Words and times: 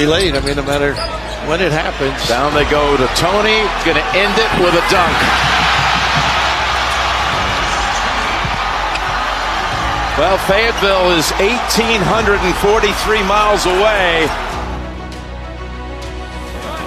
relayed. 0.00 0.32
I 0.34 0.40
mean, 0.40 0.56
no 0.56 0.64
matter 0.64 0.96
when 1.44 1.60
it 1.60 1.72
happens. 1.72 2.16
Down 2.24 2.56
they 2.56 2.64
go 2.72 2.96
to 2.96 3.06
Tony. 3.20 3.60
Going 3.84 4.00
to 4.00 4.08
end 4.16 4.32
it 4.32 4.50
with 4.64 4.72
a 4.72 4.84
dunk. 4.88 5.16
Well, 10.16 10.40
Fayetteville 10.48 11.12
is 11.16 11.28
1,843 11.36 13.24
miles 13.28 13.64
away. 13.68 14.28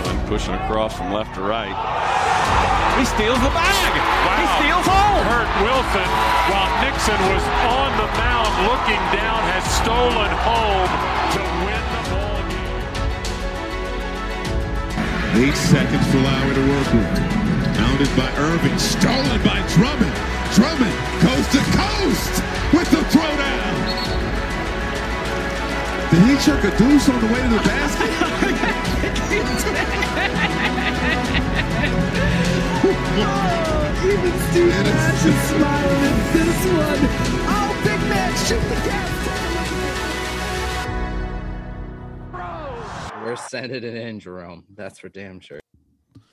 And 0.10 0.18
pushing 0.28 0.54
across 0.66 0.98
from 0.98 1.14
left 1.14 1.38
to 1.38 1.42
right. 1.42 1.74
He 2.98 3.06
steals 3.06 3.42
the 3.42 3.54
bag. 3.54 3.94
Wow. 3.94 4.42
He 4.42 4.46
steals 4.58 4.86
home. 4.90 5.22
Kurt 5.30 5.50
Wilson, 5.62 6.10
while 6.50 6.70
Nixon 6.82 7.22
was 7.30 7.46
on 7.70 7.90
the 7.98 8.10
mound 8.18 8.54
looking 8.70 9.02
down, 9.14 9.42
has 9.50 9.66
stolen 9.82 10.30
home 10.46 11.13
Eight 15.44 15.56
seconds 15.56 16.08
for 16.08 16.20
Lowry 16.20 16.56
to 16.56 16.62
work 16.70 16.94
with. 16.94 17.20
Mounted 17.76 18.08
by 18.16 18.32
Irving, 18.38 18.78
stolen 18.80 19.42
by 19.44 19.60
Drummond. 19.76 20.14
Drummond 20.56 20.96
coast 21.20 21.52
to 21.52 21.60
coast 21.76 22.42
with 22.72 22.90
the 22.90 23.04
throwdown. 23.12 23.76
Did 26.12 26.22
he 26.30 26.38
chuck 26.46 26.64
a 26.64 26.72
deuce 26.78 27.10
on 27.10 27.20
the 27.20 27.28
way 27.28 27.42
to 27.42 27.50
the 27.50 27.58
basket? 27.58 28.10
Oh, 32.86 34.04
even 34.06 34.34
Steve 34.50 34.68
Nash 34.68 35.26
is 35.26 35.42
smiling 35.50 36.04
at 36.04 36.34
this 36.34 36.66
one. 36.72 37.00
Oh, 37.48 37.72
big 37.84 38.00
man, 38.10 38.32
shoot 38.46 38.62
the 38.70 38.76
We're 43.34 43.38
sending 43.38 43.84
it 43.84 43.96
in, 43.96 44.20
Jerome. 44.20 44.64
That's 44.76 45.00
for 45.00 45.10
damn 45.10 45.40
sure. 45.40 45.60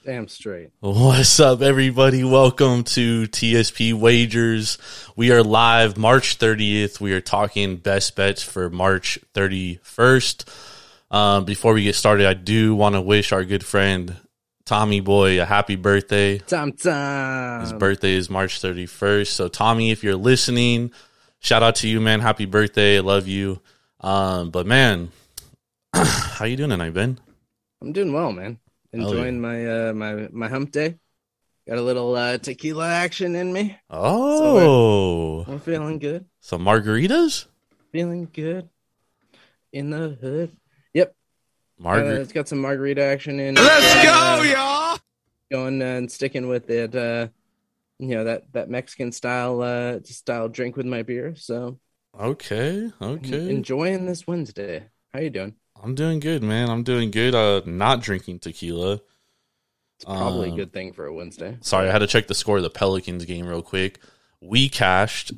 Damn 0.05 0.29
straight. 0.29 0.69
What's 0.81 1.41
up, 1.41 1.63
everybody? 1.63 2.25
Welcome 2.25 2.85
to 2.85 3.23
TSP 3.23 3.95
Wagers. 3.95 4.77
We 5.17 5.33
are 5.33 5.43
live 5.43 5.97
March 5.97 6.39
30th. 6.39 7.01
We 7.01 7.15
are 7.15 7.23
talking 7.23 7.79
best 7.79 8.17
bets 8.17 8.43
for 8.43 8.69
March 8.69 9.19
31st. 9.33 10.45
Um, 11.11 11.47
before 11.47 11.73
we 11.73 11.85
get 11.85 11.95
started, 11.95 12.27
I 12.27 12.35
do 12.35 12.75
want 12.75 12.97
to 12.97 13.01
wish 13.01 13.33
our 13.33 13.47
good 13.47 13.65
friend 13.65 14.19
Tommy 14.67 15.01
Boy 15.01 15.41
a 15.41 15.47
happy 15.47 15.77
birthday. 15.77 16.37
Tom 16.37 16.73
Tom. 16.73 17.63
His 17.63 17.73
birthday 17.73 18.13
is 18.13 18.29
March 18.29 18.61
31st. 18.61 19.29
So, 19.29 19.49
Tommy, 19.49 19.91
if 19.91 20.05
you're 20.05 20.17
listening, 20.17 20.91
shout 21.39 21.63
out 21.63 21.77
to 21.77 21.89
you, 21.89 21.99
man. 21.99 22.21
Happy 22.21 22.45
birthday. 22.45 22.99
I 22.99 23.01
love 23.01 23.27
you. 23.27 23.63
Um, 24.03 24.51
but, 24.51 24.67
man, 24.67 25.13
how 26.05 26.47
you 26.47 26.57
doing 26.57 26.71
tonight, 26.71 26.95
Ben? 26.95 27.19
I'm 27.83 27.93
doing 27.93 28.13
well, 28.13 28.33
man. 28.33 28.59
Enjoying 28.93 29.39
my 29.39 29.67
uh 29.67 29.93
my 29.93 30.29
my 30.33 30.49
hump 30.49 30.73
day. 30.73 30.99
Got 31.69 31.77
a 31.77 31.83
little 31.83 32.17
uh, 32.17 32.39
tequila 32.39 32.89
action 32.89 33.37
in 33.37 33.53
me. 33.53 33.77
Oh, 33.91 35.45
I'm 35.47 35.61
feeling 35.61 35.99
good. 35.99 36.25
some 36.41 36.65
margaritas? 36.65 37.47
Feeling 37.93 38.29
good. 38.33 38.71
In 39.73 39.91
the 39.91 40.17
hood. 40.21 40.57
Yep. 40.95 41.15
Uh, 41.79 41.85
Margar- 41.85 42.19
it's 42.19 42.33
got 42.33 42.49
some 42.49 42.61
margarita 42.61 43.03
action 43.03 43.39
in. 43.39 43.57
Let's 43.57 43.95
uh, 43.95 44.39
go, 44.39 44.43
y'all. 44.43 44.99
Going 45.53 45.83
uh, 45.83 45.85
and 45.85 46.11
sticking 46.11 46.49
with 46.49 46.71
it. 46.71 46.95
Uh, 46.95 47.29
you 47.99 48.15
know 48.15 48.25
that 48.25 48.51
that 48.53 48.71
Mexican 48.71 49.13
style 49.13 49.61
uh 49.61 49.99
style 50.05 50.49
drink 50.49 50.77
with 50.77 50.87
my 50.87 51.03
beer. 51.03 51.35
So 51.37 51.79
okay, 52.19 52.91
okay. 53.03 53.51
enjoying 53.51 54.07
this 54.07 54.27
Wednesday. 54.27 54.87
How 55.13 55.21
you 55.21 55.31
doing? 55.31 55.57
I'm 55.83 55.95
doing 55.95 56.21
good, 56.21 56.43
man. 56.43 56.69
I'm 56.69 56.83
doing 56.83 57.11
good. 57.11 57.35
Uh, 57.35 57.63
not 57.65 58.01
drinking 58.03 58.41
tequila. 58.41 59.01
It's 59.97 60.05
probably 60.05 60.49
Um, 60.49 60.55
a 60.55 60.57
good 60.57 60.73
thing 60.73 60.93
for 60.93 61.07
a 61.07 61.13
Wednesday. 61.13 61.59
Sorry, 61.61 61.89
I 61.89 61.93
had 61.93 61.99
to 62.01 62.07
check 62.07 62.27
the 62.27 62.35
score 62.35 62.57
of 62.59 62.63
the 62.63 62.71
Pelicans 62.71 63.25
game 63.25 63.47
real 63.47 63.63
quick. 63.63 63.99
We 64.41 64.69
cashed 64.69 65.33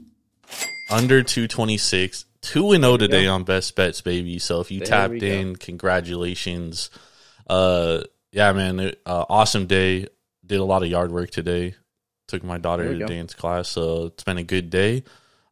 under 0.90 1.22
226, 1.22 2.24
2 2.42 2.72
and 2.72 2.84
0 2.84 2.96
today 2.96 3.24
go. 3.24 3.34
on 3.34 3.44
best 3.44 3.74
bets, 3.76 4.00
baby. 4.00 4.38
So 4.38 4.60
if 4.60 4.70
you 4.70 4.78
There 4.80 4.86
tapped 4.88 5.12
we 5.12 5.20
go. 5.20 5.26
in, 5.26 5.56
congratulations. 5.56 6.90
Uh, 7.48 8.02
yeah, 8.30 8.52
man, 8.52 8.80
it- 8.80 9.00
uh, 9.06 9.24
awesome 9.28 9.66
day. 9.66 10.06
Did 10.44 10.58
a 10.60 10.64
lot 10.64 10.82
of 10.82 10.88
yard 10.88 11.12
work 11.12 11.30
today. 11.30 11.74
Took 12.28 12.42
my 12.44 12.58
daughter 12.58 12.92
to 12.92 12.98
go. 12.98 13.06
dance 13.06 13.34
class, 13.34 13.68
so 13.68 14.06
it's 14.06 14.24
been 14.24 14.38
a 14.38 14.42
good 14.44 14.70
day. 14.70 15.04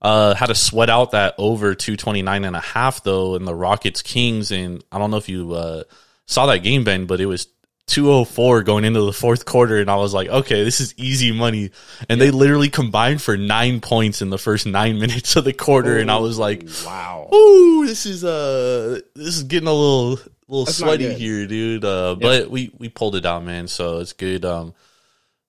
Uh, 0.03 0.34
had 0.34 0.47
to 0.47 0.55
sweat 0.55 0.88
out 0.88 1.11
that 1.11 1.34
over 1.37 1.75
229 1.75 2.44
and 2.44 2.56
a 2.56 2.61
half 2.61 3.03
though 3.03 3.34
in 3.34 3.44
the 3.44 3.55
Rockets 3.55 4.00
Kings. 4.00 4.50
And 4.50 4.83
I 4.91 4.99
don't 4.99 5.11
know 5.11 5.19
if 5.19 5.28
you 5.28 5.53
uh, 5.53 5.84
saw 6.27 6.47
that 6.47 6.59
game 6.59 6.84
Ben 6.84 7.05
but 7.05 7.21
it 7.21 7.27
was 7.27 7.49
204 7.88 8.62
going 8.62 8.84
into 8.84 9.03
the 9.03 9.12
fourth 9.12 9.44
quarter. 9.44 9.77
And 9.77 9.91
I 9.91 9.97
was 9.97 10.15
like 10.15 10.28
okay 10.28 10.65
this 10.65 10.81
is 10.81 10.94
easy 10.97 11.33
money. 11.33 11.71
And 12.09 12.19
they 12.19 12.31
literally 12.31 12.71
combined 12.71 13.21
for 13.21 13.37
9 13.37 13.81
points 13.83 14.22
in 14.22 14.31
the 14.31 14.39
first 14.39 14.65
9 14.65 14.99
minutes 15.00 15.37
of 15.37 15.44
the 15.44 15.53
quarter. 15.53 15.99
And 15.99 16.10
I 16.10 16.16
was 16.16 16.39
like 16.39 16.66
Wow. 16.87 17.28
ooh 17.34 17.87
this 17.87 18.06
is 18.06 18.25
uh 18.25 19.00
this 19.15 19.37
is 19.37 19.43
getting 19.43 19.69
a 19.69 19.72
little 19.72 20.19
little 20.49 20.65
That's 20.65 20.78
sweaty 20.78 21.12
here 21.12 21.47
dude. 21.47 21.84
Uh 21.84 22.16
but 22.19 22.50
we 22.50 22.72
we 22.78 22.89
pulled 22.89 23.16
it 23.16 23.27
out 23.27 23.44
man. 23.44 23.69
So 23.69 23.99
it's 23.99 24.15
good. 24.15 24.47
Um 24.47 24.72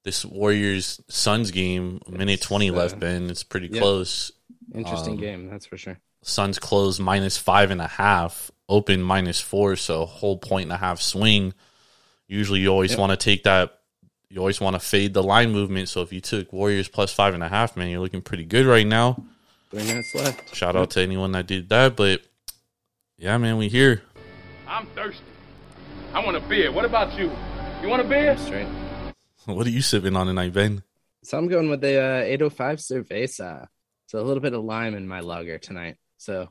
this 0.04 0.26
Warriors 0.26 1.00
Suns 1.08 1.52
game 1.52 2.02
minute 2.10 2.42
20 2.42 2.70
uh, 2.70 2.74
left 2.74 3.00
Ben. 3.00 3.30
It's 3.30 3.44
pretty 3.44 3.68
yeah. 3.68 3.80
close 3.80 4.34
Interesting 4.74 5.14
Um, 5.14 5.20
game, 5.20 5.50
that's 5.50 5.66
for 5.66 5.78
sure. 5.78 6.00
Suns 6.24 6.60
closed 6.60 7.00
minus 7.00 7.38
five 7.38 7.72
and 7.72 7.82
a 7.82 7.88
half, 7.88 8.52
open 8.70 9.02
minus 9.02 9.40
four, 9.42 9.76
so 9.76 10.06
whole 10.06 10.38
point 10.38 10.64
and 10.64 10.72
a 10.74 10.78
half 10.78 11.02
swing. 11.02 11.54
Usually, 12.28 12.60
you 12.62 12.70
always 12.70 12.92
Yep. 12.92 13.00
want 13.00 13.10
to 13.12 13.18
take 13.18 13.44
that. 13.44 13.80
You 14.30 14.40
always 14.40 14.62
want 14.62 14.76
to 14.76 14.80
fade 14.80 15.14
the 15.14 15.24
line 15.24 15.52
movement. 15.52 15.90
So 15.90 16.02
if 16.02 16.14
you 16.14 16.22
took 16.22 16.54
Warriors 16.54 16.88
plus 16.88 17.12
five 17.12 17.34
and 17.34 17.44
a 17.44 17.50
half, 17.50 17.76
man, 17.76 17.90
you're 17.90 18.00
looking 18.00 18.22
pretty 18.22 18.46
good 18.46 18.66
right 18.66 18.88
now. 18.88 19.22
Three 19.72 19.84
minutes 19.84 20.16
left. 20.16 20.56
Shout 20.56 20.76
out 20.78 20.92
to 20.92 21.02
anyone 21.02 21.34
that 21.34 21.48
did 21.48 21.68
that. 21.70 21.98
But 21.98 22.22
yeah, 23.18 23.38
man, 23.38 23.58
we 23.58 23.68
here. 23.68 24.04
I'm 24.68 24.86
thirsty. 24.88 25.24
I 26.14 26.24
want 26.24 26.38
a 26.38 26.40
beer. 26.42 26.72
What 26.72 26.86
about 26.86 27.18
you? 27.18 27.30
You 27.82 27.90
want 27.90 28.02
a 28.02 28.06
beer? 28.06 28.38
Straight. 28.38 28.68
What 29.46 29.66
are 29.66 29.72
you 29.72 29.82
sipping 29.82 30.16
on 30.16 30.28
tonight, 30.28 30.54
Ben? 30.54 30.84
So 31.24 31.36
I'm 31.38 31.48
going 31.48 31.68
with 31.70 31.82
the 31.82 32.00
uh, 32.00 32.22
805 32.22 32.78
Cerveza. 32.78 33.68
So 34.12 34.20
a 34.20 34.28
little 34.28 34.42
bit 34.42 34.52
of 34.54 34.62
lime 34.66 34.94
in 34.94 35.08
my 35.08 35.22
lager 35.22 35.58
tonight. 35.58 35.96
So 36.18 36.50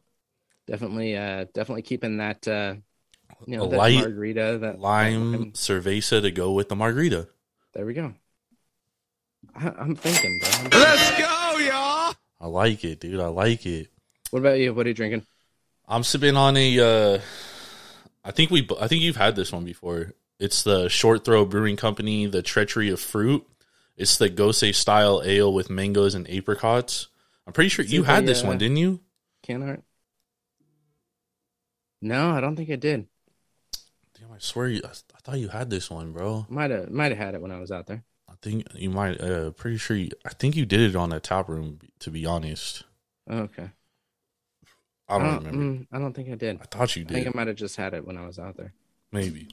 definitely, 0.67 1.15
uh, 1.15 1.45
definitely 1.53 1.83
keeping 1.83 2.17
that, 2.17 2.49
uh, 2.49 2.77
you 3.45 3.59
know, 3.59 3.65
A 3.65 3.69
that 3.69 3.77
light 3.77 3.99
margarita, 3.99 4.59
that 4.63 4.81
Lime 4.81 5.33
lime. 5.33 5.53
cerveza 5.53 6.23
to 6.23 6.31
go 6.31 6.53
with 6.53 6.71
the 6.71 6.75
margarita. 6.77 7.29
There 7.75 7.85
we 7.85 7.93
go. 7.93 8.15
I, 9.55 9.75
I'm 9.79 9.95
thinking, 9.95 10.41
bro. 10.41 10.51
I'm 10.55 10.71
Let's 10.71 11.11
go, 11.19 11.59
y'all. 11.59 12.15
I 12.41 12.47
like 12.47 12.83
it, 12.83 12.99
dude. 12.99 13.21
I 13.21 13.27
like 13.27 13.67
it. 13.67 13.89
What 14.31 14.39
about 14.41 14.59
you? 14.59 14.73
What 14.73 14.87
are 14.87 14.89
you 14.89 14.95
drinking? 14.95 15.27
I'm 15.87 16.03
sipping 16.03 16.39
on 16.39 16.57
a. 16.57 16.79
Uh, 16.81 17.21
I 18.25 18.31
think 18.31 18.51
we. 18.51 18.67
I 18.81 18.89
think 18.89 19.03
you've 19.03 19.17
had 19.17 19.37
this 19.37 19.53
one 19.53 19.67
before. 19.67 20.15
It's 20.39 20.63
the 20.63 20.89
Short 20.89 21.27
Throw 21.27 21.45
Brewing 21.45 21.77
Company, 21.77 22.25
the 22.25 22.41
Treachery 22.41 22.89
of 22.89 23.01
Fruit. 23.01 23.47
It's 23.99 24.17
the 24.17 24.31
Gose 24.31 24.75
style 24.75 25.21
ale 25.23 25.53
with 25.53 25.69
mangoes 25.69 26.15
and 26.15 26.27
apricots. 26.31 27.09
I'm 27.51 27.55
pretty 27.55 27.71
sure 27.71 27.85
you 27.85 28.05
had 28.05 28.27
this 28.27 28.45
uh, 28.45 28.47
one, 28.47 28.59
didn't 28.59 28.77
you? 28.77 29.01
Can 29.43 29.65
art? 29.65 29.83
No, 32.01 32.31
I 32.31 32.41
don't 32.41 32.55
think 32.55 32.71
I 32.71 32.77
did. 32.77 33.09
Damn, 34.17 34.31
I 34.33 34.39
swear, 34.39 34.69
you, 34.69 34.83
I, 34.85 34.91
I 34.91 35.19
thought 35.25 35.41
you 35.41 35.49
had 35.49 35.69
this 35.69 35.91
one, 35.91 36.13
bro. 36.13 36.47
Might 36.49 36.71
have, 36.71 36.93
might 36.93 37.11
have 37.11 37.19
had 37.19 37.35
it 37.35 37.43
when 37.43 37.51
I 37.51 37.59
was 37.59 37.73
out 37.73 37.89
there. 37.89 38.05
I 38.29 38.35
think 38.41 38.69
you 38.77 38.89
might. 38.89 39.21
Uh, 39.21 39.51
pretty 39.51 39.79
sure. 39.79 39.97
You, 39.97 40.11
I 40.25 40.29
think 40.29 40.55
you 40.55 40.65
did 40.65 40.79
it 40.79 40.95
on 40.95 41.11
the 41.11 41.19
tap 41.19 41.49
room. 41.49 41.81
To 41.99 42.13
be 42.13 42.25
honest, 42.25 42.85
okay. 43.29 43.71
I 45.09 45.19
don't 45.19 45.27
I 45.27 45.37
remember. 45.39 45.59
mm, 45.59 45.87
I 45.91 45.99
don't 45.99 46.15
think 46.15 46.31
I 46.31 46.37
did. 46.37 46.61
I 46.63 46.67
thought 46.67 46.95
you 46.95 47.03
did. 47.03 47.17
I 47.17 47.23
think. 47.25 47.35
I 47.35 47.37
might 47.37 47.49
have 47.49 47.57
just 47.57 47.75
had 47.75 47.95
it 47.95 48.07
when 48.07 48.17
I 48.17 48.29
was 48.29 48.39
out 48.39 48.57
there. 48.57 48.75
Maybe, 49.11 49.49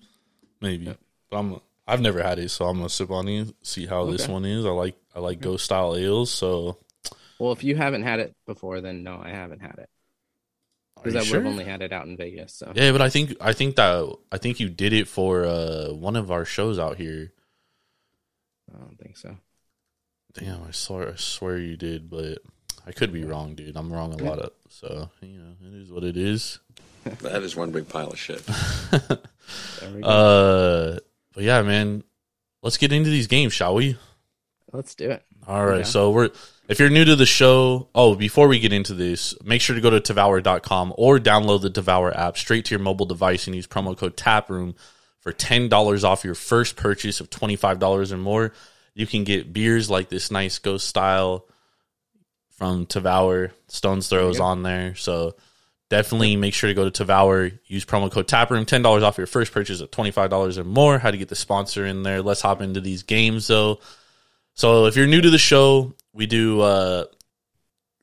maybe. 0.61 0.85
Yep. 0.85 0.99
But 1.31 1.37
I'm. 1.37 1.61
I've 1.87 2.01
never 2.01 2.21
had 2.21 2.37
it, 2.37 2.49
so 2.51 2.65
I'm 2.65 2.77
gonna 2.77 2.89
sip 2.89 3.09
on 3.09 3.27
it. 3.27 3.55
See 3.63 3.87
how 3.87 4.05
this 4.05 4.27
one 4.27 4.45
is. 4.45 4.67
I 4.67 4.69
like. 4.69 4.95
I 5.15 5.19
like 5.19 5.39
Gose 5.39 5.61
style 5.61 5.95
ales. 5.95 6.29
So 6.29 6.77
Well, 7.39 7.51
if 7.51 7.63
you 7.63 7.75
haven't 7.75 8.03
had 8.03 8.19
it 8.19 8.35
before, 8.45 8.81
then 8.81 9.03
no, 9.03 9.19
I 9.21 9.29
haven't 9.29 9.61
had 9.61 9.77
it 9.77 9.89
because 11.03 11.13
you 11.13 11.19
I 11.19 11.37
would 11.37 11.45
have 11.45 11.53
only 11.53 11.65
had 11.65 11.81
it 11.81 11.93
out 11.93 12.05
in 12.07 12.17
Vegas. 12.17 12.53
So 12.53 12.71
Yeah, 12.75 12.91
but 12.91 13.01
I 13.01 13.09
think 13.09 13.35
I 13.39 13.53
think 13.53 13.75
that 13.75 14.15
I 14.31 14.37
think 14.37 14.59
you 14.59 14.69
did 14.69 14.93
it 14.93 15.07
for 15.07 15.45
uh, 15.45 15.93
one 15.93 16.15
of 16.15 16.31
our 16.31 16.45
shows 16.45 16.79
out 16.79 16.97
here. 16.97 17.31
I 18.73 18.79
don't 18.79 18.97
think 18.99 19.17
so. 19.17 19.37
Damn, 20.33 20.63
I 20.67 20.71
swear 20.71 21.09
I 21.09 21.15
swear 21.15 21.57
you 21.57 21.77
did, 21.77 22.09
but 22.09 22.39
I 22.85 22.91
could 22.91 23.11
be 23.11 23.23
wrong, 23.23 23.55
dude. 23.55 23.75
I'm 23.75 23.91
wrong 23.91 24.19
a 24.19 24.23
lot 24.23 24.39
of 24.39 24.51
so 24.69 25.09
you 25.21 25.39
know 25.39 25.53
it 25.65 25.73
is 25.73 25.91
what 25.91 26.03
it 26.03 26.17
is. 26.17 26.59
That 27.21 27.41
is 27.41 27.55
one 27.55 27.71
big 27.71 27.87
pile 27.87 28.09
of 28.09 28.19
shit. 28.19 28.41
There 29.79 29.89
we 29.91 30.01
go. 30.01 30.07
Uh, 30.09 30.99
but 31.33 31.43
yeah, 31.45 31.61
man, 31.61 32.03
let's 32.61 32.75
get 32.75 32.91
into 32.91 33.09
these 33.09 33.27
games, 33.27 33.53
shall 33.53 33.75
we? 33.75 33.95
Let's 34.77 34.93
do 34.93 35.09
it. 35.09 35.23
All 35.47 35.65
right, 35.65 35.87
so 35.87 36.11
we're 36.11 36.29
If 36.67 36.77
you're 36.77 36.91
new 36.91 37.03
to 37.03 37.15
the 37.15 37.25
show, 37.25 37.87
oh, 37.95 38.13
before 38.13 38.47
we 38.47 38.59
get 38.59 38.71
into 38.71 38.93
this, 38.93 39.33
make 39.43 39.59
sure 39.59 39.75
to 39.75 39.81
go 39.81 39.89
to 39.89 39.99
tavour.com 39.99 40.93
or 40.95 41.17
download 41.17 41.63
the 41.63 41.71
Tavour 41.71 42.15
app 42.15 42.37
straight 42.37 42.65
to 42.65 42.75
your 42.75 42.79
mobile 42.79 43.07
device 43.07 43.47
and 43.47 43.55
use 43.55 43.65
promo 43.65 43.97
code 43.97 44.15
TAPROOM 44.15 44.75
for 45.19 45.33
$10 45.33 46.03
off 46.03 46.23
your 46.23 46.35
first 46.35 46.75
purchase 46.75 47.19
of 47.19 47.31
$25 47.31 48.11
or 48.11 48.17
more. 48.17 48.53
You 48.93 49.07
can 49.07 49.23
get 49.23 49.51
beers 49.51 49.89
like 49.89 50.09
this 50.09 50.29
nice 50.29 50.59
Gose 50.59 50.81
style 50.81 51.47
from 52.51 52.85
Tavour. 52.85 53.49
Stones 53.67 54.09
Throws 54.09 54.39
on 54.39 54.61
there. 54.61 54.93
So 54.93 55.35
definitely 55.89 56.35
make 56.35 56.53
sure 56.53 56.69
to 56.69 56.75
go 56.75 56.87
to 56.87 57.03
Tavour, 57.03 57.57
use 57.65 57.83
promo 57.83 58.11
code 58.11 58.27
TAPROOM, 58.27 58.67
$10 58.67 59.01
off 59.01 59.17
your 59.17 59.25
first 59.25 59.51
purchase 59.51 59.81
of 59.81 59.89
$25 59.89 60.59
or 60.59 60.63
more. 60.63 60.99
How 60.99 61.09
to 61.09 61.17
get 61.17 61.29
the 61.29 61.35
sponsor 61.35 61.83
in 61.83 62.03
there. 62.03 62.21
Let's 62.21 62.41
hop 62.41 62.61
into 62.61 62.79
these 62.79 63.01
games 63.01 63.47
though. 63.47 63.79
So 64.57 64.87
if 64.87 64.95
you're 64.95 65.05
new 65.05 65.21
to 65.21 65.29
the 65.29 65.37
show, 65.37 65.93
we 66.13 66.25
do 66.25 66.61
uh 66.61 67.05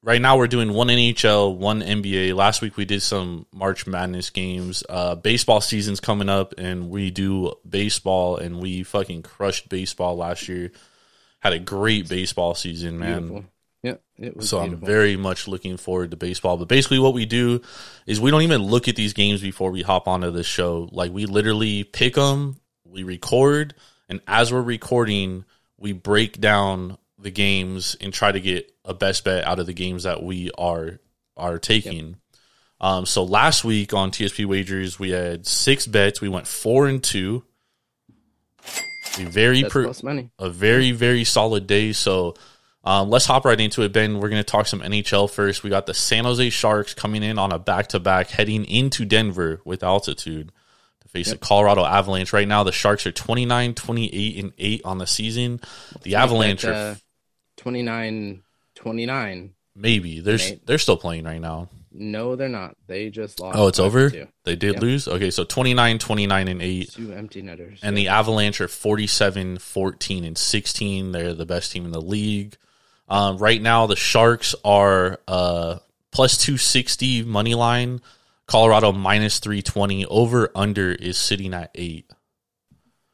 right 0.03 0.23
now 0.23 0.39
we're 0.39 0.47
doing 0.47 0.73
one 0.73 0.87
NHL, 0.87 1.57
one 1.57 1.83
NBA. 1.83 2.33
Last 2.37 2.63
week 2.63 2.77
we 2.77 2.85
did 2.85 3.03
some 3.03 3.47
March 3.53 3.89
Madness 3.89 4.31
games. 4.31 4.85
Uh 4.89 5.17
baseball 5.17 5.61
season's 5.61 5.99
coming 5.99 6.29
up 6.29 6.55
and 6.57 6.91
we 6.91 7.11
do 7.11 7.55
baseball 7.69 8.37
and 8.37 8.61
we 8.61 8.85
fucking 8.85 9.23
crushed 9.23 9.69
baseball 9.69 10.17
last 10.17 10.49
year. 10.49 10.71
Had 11.41 11.55
a 11.55 11.59
great 11.59 12.09
baseball 12.09 12.55
season, 12.55 13.01
man. 13.01 13.23
Beautiful. 13.27 13.45
Yeah, 13.83 13.95
it 14.17 14.37
was 14.37 14.49
So 14.49 14.61
beautiful. 14.61 14.87
I'm 14.87 14.93
very 14.95 15.17
much 15.17 15.49
looking 15.49 15.77
forward 15.77 16.13
to 16.13 16.17
baseball. 16.17 16.57
But 16.57 16.69
basically, 16.69 17.01
what 17.01 17.15
we 17.15 17.27
do 17.27 17.63
is 18.07 18.21
we 18.21 18.31
don't 18.31 18.43
even 18.43 18.63
look 18.63 18.87
at 18.87 18.95
these 18.95 19.13
games 19.13 19.43
before 19.43 19.73
we 19.73 19.83
hop 19.83 20.07
onto 20.07 20.31
this 20.31 20.47
show. 20.47 20.89
Like 20.93 21.11
we 21.11 21.27
literally 21.27 21.83
pick 21.83 22.15
them, 22.15 22.61
we 22.85 23.03
record, 23.03 23.75
and 24.09 24.21
as 24.29 24.53
we're 24.53 24.63
recording, 24.63 25.45
we 25.85 25.93
break 25.93 26.41
down 26.41 26.97
the 27.19 27.31
games 27.31 27.95
and 28.01 28.13
try 28.13 28.33
to 28.33 28.41
get 28.41 28.73
a 28.87 28.95
best 28.95 29.23
bet 29.23 29.45
out 29.45 29.59
of 29.59 29.67
the 29.67 29.75
games 29.75 30.05
that 30.05 30.23
we 30.23 30.51
are 30.57 30.99
are 31.37 31.59
taking. 31.59 32.17
Um, 32.81 33.05
so 33.05 33.23
last 33.23 33.65
week 33.65 33.93
on 33.93 34.11
TSP 34.11 34.47
wagers, 34.47 34.99
we 34.99 35.11
had 35.11 35.47
six 35.47 35.87
bets. 35.87 36.23
We 36.23 36.31
went 36.31 36.47
four 36.47 36.89
and 36.89 37.05
two. 37.05 37.45
A 39.19 39.27
very 39.27 39.61
That's 39.63 39.73
per- 39.73 39.93
money. 40.03 40.31
a 40.39 40.49
very 40.49 40.91
very 40.93 41.23
solid 41.23 41.67
day. 41.67 41.93
So 41.93 42.35
um, 42.83 43.11
let's 43.11 43.27
hop 43.27 43.45
right 43.45 43.61
into 43.61 43.83
it, 43.83 43.93
Ben. 43.93 44.21
We're 44.21 44.31
going 44.31 44.43
to 44.43 44.51
talk 44.51 44.67
some 44.67 44.81
NHL 44.81 45.31
first. 45.31 45.63
We 45.63 45.69
got 45.69 45.85
the 45.85 45.95
San 45.95 46.25
Jose 46.25 46.49
Sharks 46.49 46.95
coming 46.95 47.23
in 47.23 47.39
on 47.39 47.53
a 47.53 47.59
back 47.59 47.89
to 47.89 48.01
back, 48.01 48.31
heading 48.31 48.65
into 48.65 49.05
Denver 49.05 49.61
with 49.67 49.83
altitude 49.83 50.51
face 51.15 51.31
the 51.31 51.39
Colorado 51.39 51.85
Avalanche. 51.85 52.33
Right 52.33 52.47
now, 52.49 52.65
the 52.65 52.73
Sharks 52.73 53.07
are 53.07 53.13
29, 53.13 53.75
28, 53.75 54.45
and 54.45 54.53
8 54.59 54.83
on 54.85 54.99
the 54.99 55.07
season. 55.07 55.61
The 56.03 56.17
Avalanche 56.17 56.65
are 56.65 56.73
uh, 56.73 56.95
29 57.57 58.43
29. 58.75 59.55
maybe 59.77 60.21
they're 60.21 60.39
they're 60.67 60.79
still 60.79 60.97
playing 60.97 61.25
right 61.25 61.41
now. 61.41 61.69
No, 61.97 62.35
they're 62.35 62.49
not. 62.49 62.77
They 62.89 63.09
just 63.09 63.39
lost. 63.39 63.57
Oh, 63.57 63.69
it's 63.69 63.79
over. 63.79 64.11
Two, 64.11 64.27
They 64.43 64.57
did 64.57 64.75
Yeah. 64.75 64.81
lose. 64.81 65.07
Okay, 65.07 65.31
so 65.31 65.45
29, 65.45 66.01
29, 66.01 66.49
and 66.49 66.61
8. 66.61 66.91
two 66.93 67.13
empty 67.13 67.41
netters. 67.41 67.79
And 67.85 67.97
the 67.97 68.09
Avalanche 68.09 68.61
are 68.61 68.67
47, 68.67 69.59
14, 69.59 70.25
and 70.25 70.37
16. 70.37 71.13
They're 71.13 71.35
the 71.35 71.47
best 71.47 71.71
team 71.71 71.85
in 71.85 71.93
the 71.93 72.01
league. 72.03 72.57
Um, 73.09 73.39
right 73.39 73.63
now, 73.63 73.87
the 73.87 73.95
Sharks 73.95 74.57
are 74.65 75.21
uh, 75.29 75.79
plus 76.11 76.37
260 76.39 77.23
money 77.23 77.55
line. 77.55 78.01
Colorado 78.47 78.93
minus 78.93 79.39
320. 79.39 80.07
Over 80.07 80.51
under 80.55 80.93
is 80.93 81.19
sitting 81.19 81.55
at 81.55 81.71
8 81.75 82.11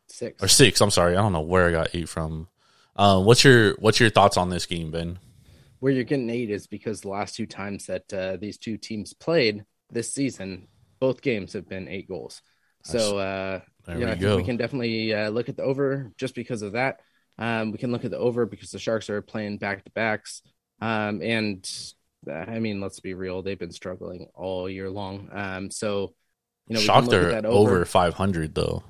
six. 0.08 0.42
or 0.42 0.48
6. 0.48 0.80
I'm 0.80 0.90
sorry. 0.90 1.16
I 1.16 1.22
don't 1.22 1.32
know 1.32 1.40
where 1.40 1.68
I 1.68 1.72
got 1.72 1.94
8 1.94 2.08
from. 2.08 2.48
Uh, 2.96 3.22
what's 3.22 3.44
your 3.44 3.74
what's 3.78 3.98
your 3.98 4.10
thoughts 4.10 4.36
on 4.36 4.50
this 4.50 4.66
game, 4.66 4.90
Ben? 4.90 5.18
Where 5.78 5.92
you're 5.92 6.04
getting 6.04 6.28
eight 6.28 6.50
is 6.50 6.66
because 6.66 7.00
the 7.00 7.08
last 7.08 7.34
two 7.34 7.46
times 7.46 7.86
that 7.86 8.12
uh, 8.12 8.36
these 8.36 8.58
two 8.58 8.76
teams 8.76 9.14
played 9.14 9.64
this 9.90 10.12
season, 10.12 10.68
both 10.98 11.22
games 11.22 11.54
have 11.54 11.66
been 11.66 11.88
eight 11.88 12.08
goals. 12.08 12.42
So 12.82 13.16
uh, 13.16 13.60
yeah, 13.88 13.96
we 13.96 14.04
I 14.04 14.16
think 14.16 14.36
we 14.36 14.44
can 14.44 14.58
definitely 14.58 15.14
uh, 15.14 15.30
look 15.30 15.48
at 15.48 15.56
the 15.56 15.62
over 15.62 16.12
just 16.18 16.34
because 16.34 16.60
of 16.60 16.72
that. 16.72 17.00
Um, 17.38 17.72
we 17.72 17.78
can 17.78 17.90
look 17.90 18.04
at 18.04 18.10
the 18.10 18.18
over 18.18 18.44
because 18.44 18.70
the 18.70 18.78
Sharks 18.78 19.08
are 19.08 19.22
playing 19.22 19.56
back 19.56 19.84
to 19.84 19.90
backs. 19.92 20.42
Um, 20.82 21.22
and 21.22 21.66
I 22.28 22.58
mean, 22.58 22.80
let's 22.80 23.00
be 23.00 23.14
real, 23.14 23.42
they've 23.42 23.58
been 23.58 23.72
struggling 23.72 24.28
all 24.34 24.68
year 24.68 24.90
long. 24.90 25.28
Um, 25.32 25.70
so 25.70 26.14
you 26.66 26.74
know, 26.74 26.80
Shocked 26.80 27.10
they're 27.10 27.30
that 27.30 27.46
over 27.46 27.84
500 27.84 28.54
though. 28.54 28.84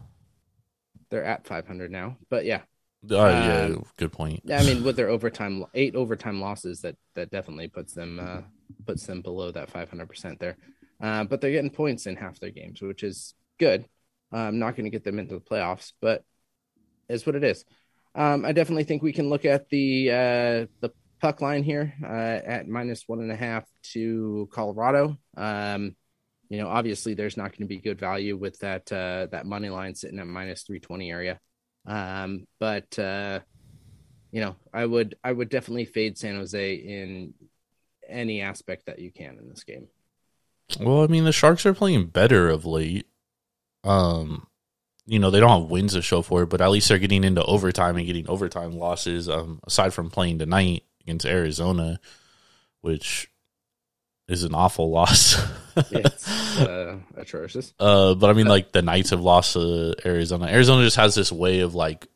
They're 1.10 1.24
at 1.24 1.46
500 1.46 1.90
now, 1.90 2.16
but 2.28 2.44
yeah, 2.44 2.62
yeah, 3.02 3.64
Um, 3.66 3.84
good 3.96 4.12
point. 4.12 4.42
I 4.50 4.62
mean, 4.64 4.84
with 4.84 4.96
their 4.96 5.08
overtime, 5.08 5.64
eight 5.74 5.94
overtime 5.96 6.40
losses, 6.40 6.82
that 6.82 6.96
that 7.14 7.30
definitely 7.30 7.68
puts 7.68 7.94
them 7.94 8.20
uh, 8.20 8.42
puts 8.86 9.06
them 9.06 9.22
below 9.22 9.50
that 9.52 9.70
500 9.70 10.08
percent 10.08 10.38
there. 10.38 10.56
Uh, 11.00 11.24
but 11.24 11.40
they're 11.40 11.52
getting 11.52 11.70
points 11.70 12.06
in 12.06 12.16
half 12.16 12.38
their 12.40 12.50
games, 12.50 12.82
which 12.82 13.02
is 13.02 13.34
good. 13.58 13.86
I'm 14.32 14.58
not 14.58 14.76
going 14.76 14.84
to 14.84 14.90
get 14.90 15.02
them 15.04 15.18
into 15.18 15.34
the 15.34 15.40
playoffs, 15.40 15.92
but 16.00 16.22
is 17.08 17.26
what 17.26 17.34
it 17.36 17.44
is. 17.44 17.64
Um, 18.14 18.44
I 18.44 18.52
definitely 18.52 18.84
think 18.84 19.02
we 19.02 19.12
can 19.12 19.28
look 19.30 19.44
at 19.44 19.68
the 19.70 20.10
uh, 20.10 20.66
the 20.80 20.90
puck 21.20 21.40
line 21.40 21.62
here 21.62 21.94
uh, 22.02 22.06
at 22.06 22.68
minus 22.68 23.04
one 23.06 23.20
and 23.20 23.30
a 23.30 23.36
half 23.36 23.64
to 23.92 24.48
Colorado. 24.52 25.18
Um, 25.36 25.94
you 26.48 26.58
know, 26.58 26.68
obviously, 26.68 27.14
there's 27.14 27.36
not 27.36 27.52
going 27.52 27.68
to 27.68 27.74
be 27.74 27.78
good 27.78 28.00
value 28.00 28.36
with 28.36 28.58
that 28.60 28.90
uh, 28.90 29.26
that 29.30 29.46
money 29.46 29.68
line 29.68 29.94
sitting 29.94 30.18
at 30.18 30.26
minus 30.26 30.62
320 30.64 31.10
area. 31.10 31.40
Um, 31.86 32.46
but 32.58 32.98
uh, 32.98 33.40
you 34.32 34.40
know, 34.40 34.56
I 34.72 34.84
would 34.84 35.16
I 35.22 35.30
would 35.30 35.48
definitely 35.48 35.84
fade 35.84 36.18
San 36.18 36.36
Jose 36.36 36.74
in 36.74 37.34
any 38.08 38.40
aspect 38.40 38.86
that 38.86 38.98
you 38.98 39.12
can 39.12 39.38
in 39.38 39.48
this 39.48 39.64
game. 39.64 39.86
Well, 40.80 41.02
I 41.02 41.06
mean, 41.06 41.24
the 41.24 41.32
Sharks 41.32 41.66
are 41.66 41.74
playing 41.74 42.06
better 42.06 42.48
of 42.48 42.64
late. 42.64 43.06
Um, 43.84 44.46
you 45.06 45.18
know, 45.18 45.30
they 45.30 45.40
don't 45.40 45.62
have 45.62 45.70
wins 45.70 45.94
to 45.94 46.02
show 46.02 46.22
for 46.22 46.42
it, 46.42 46.48
but 46.48 46.60
at 46.60 46.70
least 46.70 46.88
they're 46.88 46.98
getting 46.98 47.24
into 47.24 47.44
overtime 47.44 47.96
and 47.96 48.06
getting 48.06 48.28
overtime 48.28 48.72
losses. 48.72 49.28
Um, 49.28 49.60
aside 49.66 49.94
from 49.94 50.10
playing 50.10 50.38
tonight 50.38 50.84
against 51.02 51.26
Arizona, 51.26 52.00
which 52.80 53.30
is 54.28 54.44
an 54.44 54.54
awful 54.54 54.90
loss. 54.90 55.36
It's 55.76 56.28
uh, 56.60 56.98
atrocious. 57.16 57.72
uh, 57.78 58.14
but 58.14 58.28
I 58.28 58.32
mean, 58.34 58.46
like 58.48 58.72
the 58.72 58.82
Knights 58.82 59.10
have 59.10 59.20
lost 59.22 59.52
to 59.54 59.94
Arizona. 60.04 60.46
Arizona 60.46 60.82
just 60.84 60.96
has 60.96 61.14
this 61.14 61.30
way 61.32 61.60
of 61.60 61.74
like 61.76 62.06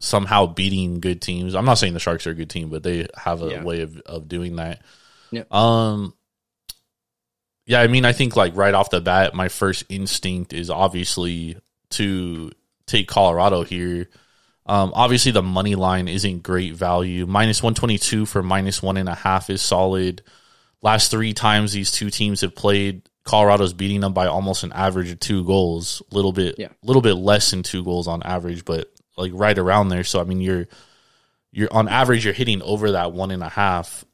somehow 0.00 0.46
beating 0.46 1.00
good 1.00 1.20
teams. 1.20 1.54
I'm 1.54 1.66
not 1.66 1.74
saying 1.78 1.92
the 1.92 2.00
Sharks 2.00 2.26
are 2.26 2.30
a 2.30 2.34
good 2.34 2.50
team, 2.50 2.68
but 2.70 2.82
they 2.82 3.06
have 3.14 3.42
a 3.42 3.50
Yeah. 3.50 3.62
way 3.64 3.82
of, 3.82 3.98
of 4.06 4.28
doing 4.28 4.56
that. 4.56 4.82
Yep. 5.30 5.52
Um, 5.52 6.14
yeah, 7.66 7.80
I 7.80 7.86
mean, 7.86 8.04
I 8.04 8.12
think 8.12 8.34
like 8.34 8.56
right 8.56 8.74
off 8.74 8.90
the 8.90 9.00
bat, 9.00 9.34
my 9.34 9.48
first 9.48 9.84
instinct 9.88 10.52
is 10.52 10.68
obviously 10.70 11.56
to 11.90 12.50
take 12.86 13.08
Colorado 13.08 13.62
here. 13.62 14.08
Um, 14.66 14.92
obviously, 14.94 15.32
the 15.32 15.42
money 15.42 15.74
line 15.74 16.08
isn't 16.08 16.42
great 16.42 16.74
value. 16.74 17.26
Minus 17.26 17.62
122 17.62 18.24
for 18.26 18.42
minus 18.42 18.82
one 18.82 18.96
and 18.96 19.08
a 19.08 19.14
half 19.14 19.50
is 19.50 19.60
solid. 19.60 20.22
Last 20.80 21.10
three 21.10 21.32
times 21.34 21.72
these 21.72 21.90
two 21.90 22.10
teams 22.10 22.40
have 22.42 22.54
played, 22.54 23.02
Colorado's 23.24 23.72
beating 23.72 24.00
them 24.00 24.12
by 24.12 24.26
almost 24.26 24.64
an 24.64 24.72
average 24.72 25.10
of 25.10 25.20
two 25.20 25.44
goals. 25.44 26.02
A 26.10 26.14
little 26.14 26.32
bit, 26.32 26.56
Yeah. 26.58 26.68
little 26.82 27.02
bit 27.02 27.14
less 27.14 27.50
than 27.50 27.62
two 27.62 27.84
goals 27.84 28.06
on 28.08 28.22
average, 28.22 28.64
but 28.64 28.90
like 29.16 29.32
right 29.34 29.56
around 29.58 29.88
there. 29.88 30.04
So 30.04 30.20
I 30.20 30.24
mean, 30.24 30.40
you're 30.40 30.66
you're 31.52 31.72
on 31.72 31.88
average, 31.88 32.24
you're 32.24 32.34
hitting 32.34 32.60
over 32.62 32.92
that 32.92 33.12
one 33.12 33.30
and 33.30 33.42
a 33.42 33.48
half. 33.48 34.04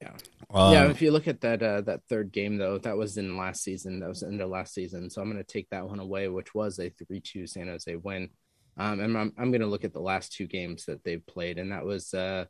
Yeah. 0.00 0.12
Um, 0.50 0.72
yeah, 0.72 0.88
if 0.88 1.02
you 1.02 1.10
look 1.10 1.28
at 1.28 1.40
that 1.42 1.62
uh, 1.62 1.80
that 1.82 2.04
third 2.08 2.32
game 2.32 2.56
though, 2.56 2.78
that 2.78 2.96
was 2.96 3.16
in 3.18 3.36
last 3.36 3.62
season. 3.62 4.00
That 4.00 4.08
was 4.08 4.22
in 4.22 4.38
the 4.38 4.46
last 4.46 4.72
season. 4.74 5.10
So 5.10 5.20
I'm 5.20 5.30
going 5.30 5.42
to 5.42 5.52
take 5.52 5.68
that 5.70 5.86
one 5.88 5.98
away, 6.00 6.28
which 6.28 6.54
was 6.54 6.78
a 6.78 6.88
three-two 6.90 7.46
San 7.46 7.66
Jose 7.68 7.94
win. 7.96 8.30
Um, 8.78 9.00
and 9.00 9.16
I'm 9.16 9.32
I'm 9.38 9.50
going 9.50 9.62
to 9.62 9.66
look 9.66 9.84
at 9.84 9.92
the 9.92 10.00
last 10.00 10.32
two 10.32 10.46
games 10.46 10.84
that 10.84 11.02
they've 11.04 11.24
played, 11.26 11.58
and 11.58 11.72
that 11.72 11.84
was 11.84 12.12
uh, 12.12 12.44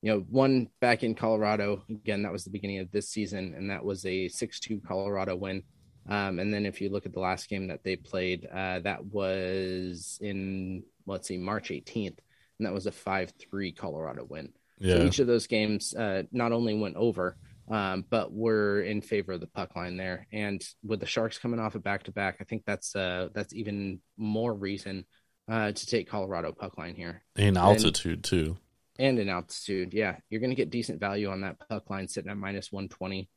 you 0.00 0.12
know 0.12 0.20
one 0.28 0.68
back 0.80 1.02
in 1.02 1.14
Colorado. 1.14 1.82
Again, 1.90 2.22
that 2.22 2.32
was 2.32 2.44
the 2.44 2.50
beginning 2.50 2.78
of 2.78 2.90
this 2.90 3.08
season, 3.08 3.54
and 3.56 3.70
that 3.70 3.84
was 3.84 4.06
a 4.06 4.28
six-two 4.28 4.80
Colorado 4.86 5.34
win. 5.36 5.62
Um, 6.08 6.38
and 6.38 6.52
then 6.52 6.66
if 6.66 6.80
you 6.80 6.90
look 6.90 7.06
at 7.06 7.12
the 7.12 7.20
last 7.20 7.48
game 7.48 7.68
that 7.68 7.84
they 7.84 7.96
played, 7.96 8.46
uh, 8.46 8.80
that 8.80 9.04
was 9.04 10.18
in 10.20 10.84
let's 11.06 11.28
see 11.28 11.36
March 11.38 11.70
18th, 11.70 12.18
and 12.58 12.66
that 12.66 12.72
was 12.72 12.86
a 12.86 12.92
five-three 12.92 13.72
Colorado 13.72 14.24
win. 14.28 14.52
yeah. 14.78 14.96
So 14.96 15.02
each 15.02 15.18
of 15.18 15.26
those 15.26 15.46
games 15.48 15.94
uh, 15.94 16.22
not 16.30 16.52
only 16.52 16.78
went 16.78 16.96
over, 16.96 17.36
um, 17.68 18.04
but 18.08 18.32
were 18.32 18.82
in 18.82 19.00
favor 19.00 19.32
of 19.32 19.40
the 19.40 19.46
puck 19.46 19.74
line 19.74 19.96
there. 19.96 20.26
And 20.32 20.62
with 20.84 21.00
the 21.00 21.06
Sharks 21.06 21.38
coming 21.38 21.58
off 21.58 21.74
a 21.74 21.80
back 21.80 22.04
to 22.04 22.12
back, 22.12 22.36
I 22.40 22.44
think 22.44 22.62
that's 22.66 22.94
uh, 22.94 23.28
that's 23.34 23.54
even 23.54 24.00
more 24.16 24.54
reason 24.54 25.06
uh, 25.48 25.72
to 25.72 25.86
take 25.86 26.08
Colorado 26.08 26.52
puck 26.52 26.78
line 26.78 26.94
here 26.94 27.22
in 27.36 27.56
altitude 27.56 28.22
too. 28.24 28.56
and 28.98 29.18
in 29.18 29.28
altitude. 29.28 29.92
Yeah, 29.92 30.16
you're 30.30 30.40
going 30.40 30.50
to 30.50 30.56
get 30.56 30.70
decent 30.70 31.00
value 31.00 31.28
on 31.30 31.40
that 31.42 31.56
puck 31.68 31.90
line 31.90 32.08
sitting 32.08 32.30
at 32.30 32.36
minus 32.36 32.70
120. 32.72 33.28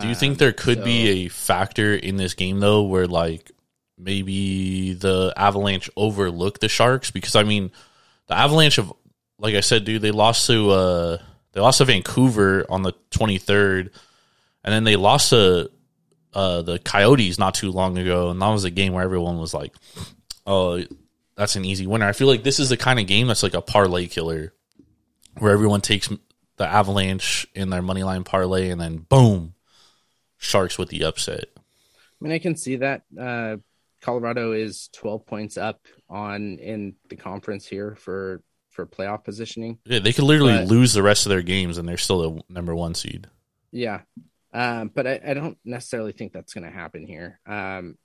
Do 0.00 0.08
you 0.08 0.14
think 0.16 0.38
there 0.38 0.52
could 0.52 0.78
so- 0.78 0.84
be 0.84 1.08
a 1.24 1.28
factor 1.28 1.94
in 1.94 2.16
this 2.16 2.34
game 2.34 2.58
though, 2.60 2.82
where 2.82 3.06
like 3.06 3.50
maybe 3.96 4.94
the 4.94 5.32
Avalanche 5.36 5.88
overlook 5.96 6.58
the 6.58 6.68
Sharks? 6.68 7.10
Because 7.10 7.36
I 7.36 7.44
mean, 7.44 7.70
the 8.26 8.36
Avalanche 8.36 8.76
have, 8.76 8.92
like 9.38 9.54
I 9.54 9.60
said, 9.60 9.84
dude, 9.84 10.02
they 10.02 10.10
lost 10.10 10.46
to 10.48 10.70
uh 10.70 11.18
They 11.52 11.60
lost 11.60 11.78
to 11.78 11.84
Vancouver 11.84 12.66
on 12.68 12.82
the 12.82 12.92
23rd, 13.12 13.90
and 14.64 14.74
then 14.74 14.82
they 14.82 14.96
lost 14.96 15.30
to 15.30 15.70
uh, 16.32 16.62
the 16.62 16.80
Coyotes 16.80 17.38
not 17.38 17.54
too 17.54 17.70
long 17.70 17.96
ago, 17.96 18.30
and 18.30 18.42
that 18.42 18.48
was 18.48 18.64
a 18.64 18.70
game 18.70 18.92
where 18.92 19.04
everyone 19.04 19.38
was 19.38 19.54
like, 19.54 19.72
"Oh, 20.44 20.82
that's 21.36 21.56
an 21.56 21.64
easy 21.64 21.86
winner." 21.86 22.06
I 22.06 22.12
feel 22.12 22.28
like 22.28 22.42
this 22.42 22.58
is 22.60 22.68
the 22.68 22.76
kind 22.76 22.98
of 22.98 23.06
game 23.06 23.26
that's 23.26 23.42
like 23.42 23.54
a 23.54 23.62
parlay 23.62 24.06
killer, 24.06 24.52
where 25.38 25.52
everyone 25.52 25.80
takes 25.80 26.08
the 26.56 26.66
Avalanche 26.66 27.46
in 27.54 27.70
their 27.70 27.82
money 27.82 28.02
line 28.02 28.24
parlay, 28.24 28.70
and 28.70 28.80
then 28.80 28.98
boom, 28.98 29.54
Sharks 30.38 30.78
with 30.78 30.88
the 30.90 31.04
upset. 31.04 31.46
I 31.56 31.60
mean, 32.20 32.32
I 32.32 32.38
can 32.38 32.56
see 32.56 32.76
that. 32.76 33.02
Uh, 33.18 33.56
Colorado 34.00 34.52
is 34.52 34.90
12 34.92 35.24
points 35.26 35.56
up 35.56 35.80
on 36.10 36.58
in 36.58 36.94
the 37.08 37.16
conference 37.16 37.66
here 37.66 37.94
for 37.96 38.42
for 38.70 38.86
playoff 38.86 39.24
positioning. 39.24 39.78
Yeah, 39.86 40.00
they 40.00 40.12
could 40.12 40.24
literally 40.24 40.54
But- 40.58 40.66
lose 40.68 40.92
the 40.92 41.02
rest 41.02 41.26
of 41.26 41.30
their 41.30 41.42
games, 41.42 41.78
and 41.78 41.88
they're 41.88 41.96
still 41.96 42.34
the 42.36 42.42
number 42.48 42.74
one 42.74 42.94
seed. 42.94 43.28
Yeah. 43.72 44.02
Um, 44.52 44.88
but 44.94 45.06
I, 45.06 45.20
I 45.26 45.34
don't 45.34 45.58
necessarily 45.64 46.12
think 46.12 46.32
that's 46.32 46.54
going 46.54 46.64
to 46.64 46.70
happen 46.70 47.06
here. 47.06 47.40
Um, 47.46 47.96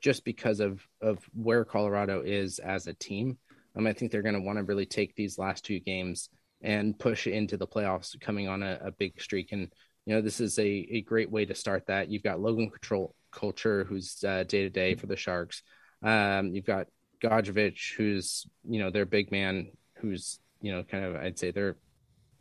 just 0.00 0.24
because 0.24 0.60
of, 0.60 0.86
of 1.00 1.18
where 1.34 1.64
Colorado 1.64 2.22
is 2.22 2.58
as 2.58 2.86
a 2.86 2.94
team. 2.94 3.38
Um, 3.76 3.86
I 3.86 3.92
think 3.92 4.10
they're 4.10 4.22
going 4.22 4.34
to 4.34 4.40
want 4.40 4.58
to 4.58 4.64
really 4.64 4.86
take 4.86 5.14
these 5.14 5.38
last 5.38 5.64
two 5.64 5.80
games 5.80 6.28
and 6.62 6.98
push 6.98 7.26
into 7.26 7.56
the 7.56 7.66
playoffs 7.66 8.18
coming 8.20 8.48
on 8.48 8.62
a, 8.62 8.78
a 8.82 8.90
big 8.92 9.20
streak. 9.20 9.52
And, 9.52 9.72
you 10.06 10.14
know, 10.14 10.20
this 10.20 10.40
is 10.40 10.58
a, 10.58 10.66
a 10.90 11.02
great 11.02 11.30
way 11.30 11.44
to 11.44 11.54
start 11.54 11.86
that. 11.86 12.10
You've 12.10 12.22
got 12.22 12.40
Logan 12.40 12.70
Control 12.70 13.14
Culture, 13.30 13.84
who's 13.84 14.14
day 14.16 14.44
to 14.44 14.70
day 14.70 14.94
for 14.94 15.06
the 15.06 15.16
Sharks. 15.16 15.62
Um, 16.02 16.52
you've 16.54 16.66
got 16.66 16.88
Gadjovich, 17.22 17.94
who's, 17.96 18.46
you 18.68 18.80
know, 18.80 18.90
their 18.90 19.06
big 19.06 19.30
man, 19.30 19.70
who's, 19.98 20.40
you 20.60 20.72
know, 20.72 20.82
kind 20.82 21.04
of, 21.04 21.16
I'd 21.16 21.38
say 21.38 21.50
they're, 21.50 21.76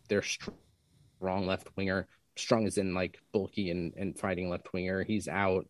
they're 0.08 0.24
strong 0.24 0.56
left 1.22 1.70
winger 1.75 2.08
strong 2.39 2.66
as 2.66 2.78
in 2.78 2.94
like 2.94 3.20
bulky 3.32 3.70
and, 3.70 3.94
and 3.96 4.18
fighting 4.18 4.50
left 4.50 4.72
winger. 4.74 5.04
He's 5.04 5.28
out. 5.28 5.68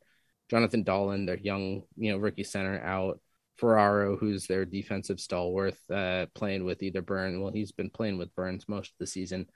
Jonathan 0.49 0.83
Dahlen, 0.83 1.25
their 1.25 1.37
young, 1.37 1.83
you 1.97 2.11
know, 2.11 2.17
rookie 2.17 2.43
center 2.43 2.81
out. 2.81 3.19
Ferraro, 3.59 4.15
who's 4.15 4.47
their 4.47 4.63
defensive 4.63 5.19
stalwart, 5.19 5.75
uh, 5.93 6.27
playing 6.33 6.63
with 6.63 6.81
either 6.81 7.01
Burns. 7.01 7.37
Well, 7.37 7.51
he's 7.51 7.73
been 7.73 7.89
playing 7.89 8.17
with 8.17 8.33
Burns 8.33 8.69
most 8.69 8.91
of 8.91 8.97
the 8.99 9.05
season, 9.05 9.47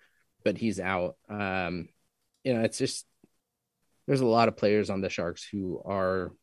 but 0.44 0.58
he's 0.58 0.78
out. 0.78 1.16
Um, 1.30 1.88
you 2.44 2.54
know, 2.54 2.64
it's 2.64 2.78
just 2.78 3.06
there's 4.06 4.20
a 4.20 4.26
lot 4.26 4.50
of 4.50 4.58
players 4.58 4.90
on 4.90 5.00
the 5.00 5.08
Sharks 5.08 5.48
who 5.50 5.82
are, 5.86 6.34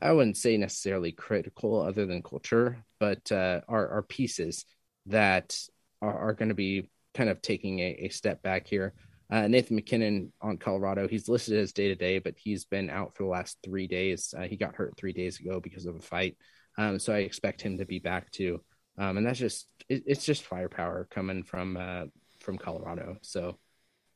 I 0.00 0.12
wouldn't 0.12 0.36
say 0.36 0.56
necessarily 0.56 1.10
critical, 1.10 1.82
other 1.82 2.06
than 2.06 2.22
Couture, 2.22 2.84
but 3.00 3.32
uh, 3.32 3.62
are 3.66 3.88
are 3.88 4.02
pieces 4.02 4.64
that 5.06 5.58
are, 6.00 6.28
are 6.28 6.34
going 6.34 6.50
to 6.50 6.54
be 6.54 6.88
kind 7.14 7.30
of 7.30 7.42
taking 7.42 7.80
a, 7.80 7.96
a 8.02 8.08
step 8.10 8.44
back 8.44 8.68
here. 8.68 8.94
Uh, 9.30 9.46
Nathan 9.46 9.76
MacKinnon 9.76 10.32
on 10.40 10.56
Colorado, 10.56 11.06
he's 11.06 11.28
listed 11.28 11.58
as 11.58 11.72
day 11.72 11.88
to 11.88 11.94
day, 11.94 12.18
but 12.18 12.34
he's 12.36 12.64
been 12.64 12.88
out 12.88 13.14
for 13.14 13.24
the 13.24 13.28
last 13.28 13.58
three 13.62 13.86
days. 13.86 14.34
Uh, 14.36 14.42
he 14.42 14.56
got 14.56 14.74
hurt 14.74 14.94
three 14.96 15.12
days 15.12 15.38
ago 15.38 15.60
because 15.60 15.84
of 15.84 15.96
a 15.96 16.00
fight. 16.00 16.36
Um, 16.78 16.98
so 16.98 17.12
I 17.12 17.18
expect 17.18 17.60
him 17.60 17.78
to 17.78 17.84
be 17.84 17.98
back 17.98 18.30
too. 18.30 18.62
Um, 18.96 19.18
and 19.18 19.26
that's 19.26 19.38
just, 19.38 19.68
it, 19.88 20.04
it's 20.06 20.24
just 20.24 20.44
firepower 20.44 21.06
coming 21.10 21.42
from, 21.42 21.76
uh, 21.76 22.04
from 22.40 22.56
Colorado. 22.56 23.18
So 23.20 23.58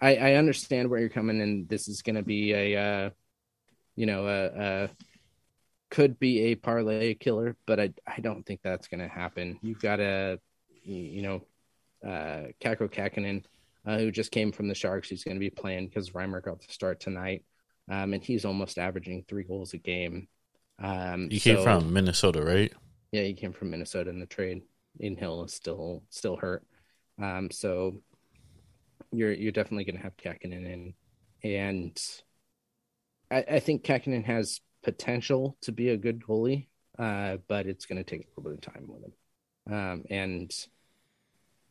I, 0.00 0.16
I 0.16 0.34
understand 0.34 0.88
where 0.88 1.00
you're 1.00 1.08
coming 1.08 1.40
and 1.40 1.68
this 1.68 1.88
is 1.88 2.02
going 2.02 2.16
to 2.16 2.22
be 2.22 2.52
a, 2.52 2.76
uh, 2.76 3.10
you 3.94 4.06
know, 4.06 4.26
a, 4.26 4.46
a, 4.46 4.90
could 5.90 6.18
be 6.18 6.44
a 6.44 6.54
parlay 6.54 7.12
killer, 7.14 7.54
but 7.66 7.78
I, 7.78 7.92
I 8.06 8.20
don't 8.20 8.46
think 8.46 8.60
that's 8.62 8.88
going 8.88 9.00
to 9.00 9.08
happen. 9.08 9.58
You've 9.60 9.80
got 9.80 10.00
a, 10.00 10.38
you 10.84 11.20
know, 11.20 11.42
uh, 12.02 12.48
Kaapo 12.60 12.90
Kahkonen, 12.90 13.44
uh, 13.86 13.98
who 13.98 14.10
just 14.10 14.30
came 14.30 14.52
from 14.52 14.68
the 14.68 14.74
Sharks. 14.74 15.08
He's 15.08 15.24
going 15.24 15.36
to 15.36 15.40
be 15.40 15.50
playing 15.50 15.88
because 15.88 16.10
Reimer 16.10 16.42
got 16.42 16.60
to 16.60 16.72
start 16.72 17.00
tonight, 17.00 17.44
um, 17.90 18.12
and 18.14 18.22
he's 18.24 18.44
almost 18.44 18.78
averaging 18.78 19.24
three 19.28 19.44
goals 19.44 19.74
a 19.74 19.78
game. 19.78 20.28
Um, 20.82 21.28
He 21.30 21.40
came 21.40 21.58
from 21.62 21.92
Minnesota, 21.92 22.42
right? 22.42 22.72
yeah, 23.12 23.22
he 23.22 23.34
came 23.34 23.52
from 23.52 23.70
Minnesota 23.70 24.10
in 24.10 24.20
the 24.20 24.26
trade. 24.26 24.62
Adin 24.98 25.16
Hill 25.16 25.44
is 25.44 25.54
still 25.54 26.02
still 26.10 26.36
hurt, 26.36 26.64
um, 27.20 27.50
so 27.50 28.00
you're 29.10 29.32
you're 29.32 29.52
definitely 29.52 29.84
going 29.84 29.96
to 29.96 30.02
have 30.02 30.16
Kahkonen 30.16 30.66
in, 30.66 30.94
and 31.42 32.00
I, 33.30 33.44
I 33.52 33.60
think 33.60 33.84
Kahkonen 33.84 34.24
has 34.24 34.60
potential 34.82 35.56
to 35.62 35.72
be 35.72 35.90
a 35.90 35.96
good 35.96 36.20
goalie, 36.20 36.66
uh, 36.98 37.38
but 37.48 37.66
it's 37.66 37.86
going 37.86 38.02
to 38.02 38.04
take 38.04 38.22
a 38.22 38.40
little 38.40 38.50
bit 38.52 38.66
of 38.66 38.72
time 38.74 38.86
with 38.88 39.02
him. 39.04 39.12
Um, 39.72 40.04
and 40.10 40.52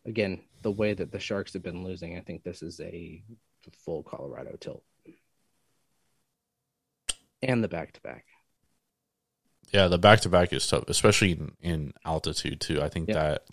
again, 0.05 0.41
the 0.61 0.71
way 0.71 0.93
that 0.93 1.11
the 1.11 1.19
Sharks 1.19 1.53
have 1.53 1.63
been 1.63 1.83
losing, 1.83 2.17
I 2.17 2.21
think 2.21 2.43
this 2.43 2.61
is 2.63 2.79
a 2.79 3.23
full 3.85 4.03
Colorado 4.03 4.55
tilt, 4.59 4.83
and 7.41 7.63
the 7.63 7.67
back 7.67 7.93
to 7.93 8.01
back. 8.01 8.25
Yeah, 9.73 9.87
the 9.87 9.97
back 9.97 10.21
to 10.21 10.29
back 10.29 10.51
is 10.53 10.67
tough, 10.67 10.83
especially 10.87 11.31
in, 11.31 11.51
in 11.61 11.93
altitude 12.05 12.59
too. 12.59 12.81
I 12.81 12.89
think 12.89 13.07
Yeah. 13.09 13.15
that 13.15 13.45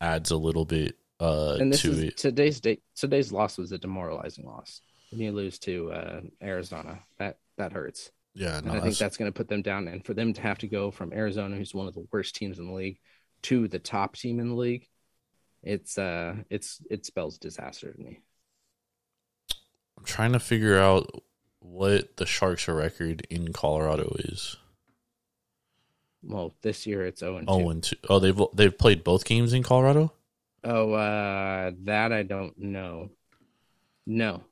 adds 0.00 0.30
a 0.30 0.36
little 0.36 0.64
bit 0.64 0.96
uh, 1.20 1.56
and 1.60 1.72
this 1.72 1.82
to 1.82 1.90
is 1.92 1.98
it. 2.00 2.16
today's 2.16 2.60
date. 2.60 2.82
Today's 2.96 3.32
loss 3.32 3.56
was 3.56 3.72
a 3.72 3.78
demoralizing 3.78 4.44
loss. 4.46 4.80
When 5.10 5.20
you 5.20 5.32
lose 5.32 5.58
to 5.60 5.92
uh, 5.92 6.20
Arizona, 6.42 7.00
that 7.18 7.38
that 7.56 7.72
hurts. 7.72 8.10
Yeah, 8.34 8.58
And 8.58 8.66
no, 8.66 8.74
I 8.74 8.80
think 8.80 8.96
that's 8.98 9.16
going 9.16 9.30
to 9.32 9.36
put 9.36 9.46
them 9.48 9.62
down. 9.62 9.86
And 9.86 10.04
for 10.04 10.12
them 10.12 10.32
to 10.32 10.40
have 10.40 10.58
to 10.58 10.66
go 10.66 10.90
from 10.90 11.12
Arizona, 11.12 11.56
who's 11.56 11.72
one 11.72 11.86
of 11.86 11.94
the 11.94 12.04
worst 12.12 12.34
teams 12.34 12.58
in 12.58 12.66
the 12.66 12.72
league, 12.72 12.98
to 13.42 13.68
the 13.68 13.78
top 13.78 14.16
team 14.16 14.40
in 14.40 14.48
the 14.48 14.54
league, 14.56 14.88
it's 15.64 15.98
uh, 15.98 16.36
it's 16.50 16.80
it 16.90 17.06
spells 17.06 17.38
disaster 17.38 17.92
to 17.92 18.00
me. 18.00 18.20
I'm 19.98 20.04
trying 20.04 20.32
to 20.32 20.40
figure 20.40 20.78
out 20.78 21.10
what 21.60 22.16
the 22.16 22.26
Sharks' 22.26 22.68
record 22.68 23.26
in 23.30 23.52
Colorado 23.52 24.14
is. 24.18 24.56
Well, 26.22 26.54
this 26.62 26.86
year 26.86 27.04
it's 27.06 27.20
zero 27.20 27.36
and 27.36 27.50
two. 27.52 27.52
Oh, 27.52 27.70
and 27.70 27.82
two. 27.82 27.96
Oh, 28.08 28.18
they've 28.18 28.40
they've 28.54 28.76
played 28.76 29.04
both 29.04 29.24
games 29.24 29.52
in 29.52 29.62
Colorado. 29.62 30.12
Oh, 30.64 30.92
uh, 30.92 31.72
that 31.84 32.12
I 32.12 32.22
don't 32.22 32.58
know. 32.58 33.10
No. 34.06 34.44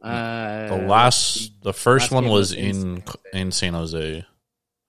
Uh, 0.00 0.68
The 0.68 0.76
last, 0.76 1.60
the 1.62 1.72
first 1.72 2.12
last 2.12 2.12
one 2.12 2.28
was 2.28 2.50
was 2.50 2.52
in 2.52 2.76
in 2.92 3.02
in 3.32 3.52
San 3.52 3.74
Jose. 3.74 4.24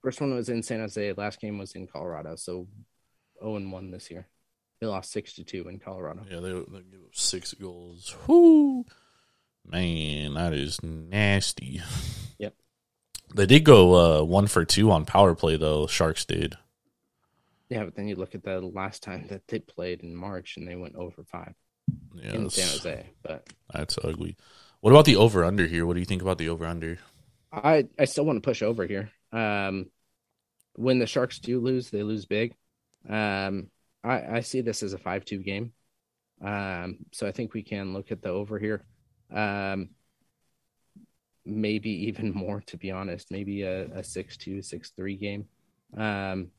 First 0.02 0.22
one 0.22 0.34
was 0.34 0.50
in 0.50 0.64
San 0.64 0.80
Jose. 0.80 1.14
Last 1.14 1.40
game 1.42 1.58
was 1.58 1.74
in 1.74 1.88
Colorado. 1.88 2.36
So 2.36 2.68
0 3.40 3.56
and 3.58 3.72
1 3.72 3.92
this 3.92 4.10
year. 4.12 4.28
They 4.80 4.88
lost 4.88 5.12
6 5.12 5.34
to 5.34 5.44
2 5.44 5.68
in 5.68 5.80
Colorado. 5.80 6.26
Yeah, 6.30 6.40
they, 6.40 6.52
they 6.52 6.84
give 6.90 7.02
up 7.06 7.14
six 7.14 7.54
goals. 7.54 8.16
Whoo, 8.28 8.86
man, 9.66 10.36
that 10.36 10.54
is 10.54 10.82
nasty. 10.82 11.82
Yep. 12.38 12.54
They 13.36 13.46
did 13.46 13.66
go 13.66 14.22
uh, 14.22 14.24
one 14.24 14.48
for 14.48 14.66
two 14.66 14.92
on 14.92 15.06
power 15.06 15.36
play 15.36 15.58
though. 15.58 15.86
Sharks 15.88 16.26
did. 16.26 16.56
Yeah, 17.70 17.84
but 17.84 17.96
then 17.96 18.08
you 18.08 18.16
look 18.16 18.34
at 18.34 18.44
the 18.44 18.60
last 18.62 19.04
time 19.04 19.28
that 19.30 19.48
they 19.48 19.60
played 19.60 20.02
in 20.02 20.16
March 20.16 20.58
and 20.58 20.68
they 20.68 20.76
went 20.76 20.96
over 20.96 21.24
5 21.24 21.54
Yeah, 22.16 22.34
in 22.34 22.50
San 22.50 22.68
Jose. 22.70 23.06
But 23.22 23.48
that's 23.72 24.00
ugly. 24.04 24.38
What 24.80 24.92
about 24.92 25.06
the 25.06 25.18
over 25.18 25.44
under 25.44 25.68
here? 25.68 25.86
What 25.86 25.94
do 25.94 26.00
you 26.00 26.06
think 26.06 26.22
about 26.22 26.38
the 26.38 26.50
over 26.50 26.66
under? 26.66 26.98
I, 27.52 27.88
I 27.98 28.06
still 28.06 28.26
want 28.26 28.38
to 28.38 28.48
push 28.48 28.62
over 28.62 28.88
here. 28.88 29.12
Um, 29.32 29.88
when 30.76 31.00
the 31.00 31.06
Sharks 31.06 31.40
do 31.40 31.60
lose, 31.60 31.90
they 31.90 32.02
lose 32.04 32.26
big. 32.26 32.56
Um, 33.08 33.70
I, 34.04 34.38
I 34.38 34.40
see 34.42 34.62
this 34.62 34.84
as 34.84 34.94
a 34.94 34.98
5 34.98 35.26
2 35.26 35.40
game. 35.40 35.74
Um, 36.42 36.98
so 37.12 37.28
I 37.28 37.32
think 37.32 37.54
we 37.54 37.64
can 37.64 37.94
look 37.94 38.12
at 38.12 38.22
the 38.22 38.30
over 38.30 38.58
here. 38.60 38.86
Um, 39.34 39.90
maybe 41.46 41.90
even 42.08 42.32
more, 42.36 42.62
to 42.68 42.78
be 42.78 42.92
honest. 42.92 43.32
Maybe 43.32 43.64
a, 43.64 43.86
a 43.92 44.04
6 44.04 44.38
2, 44.38 44.62
6 44.62 44.90
3 44.92 45.16
game. 45.16 45.46
Um, 45.98 46.52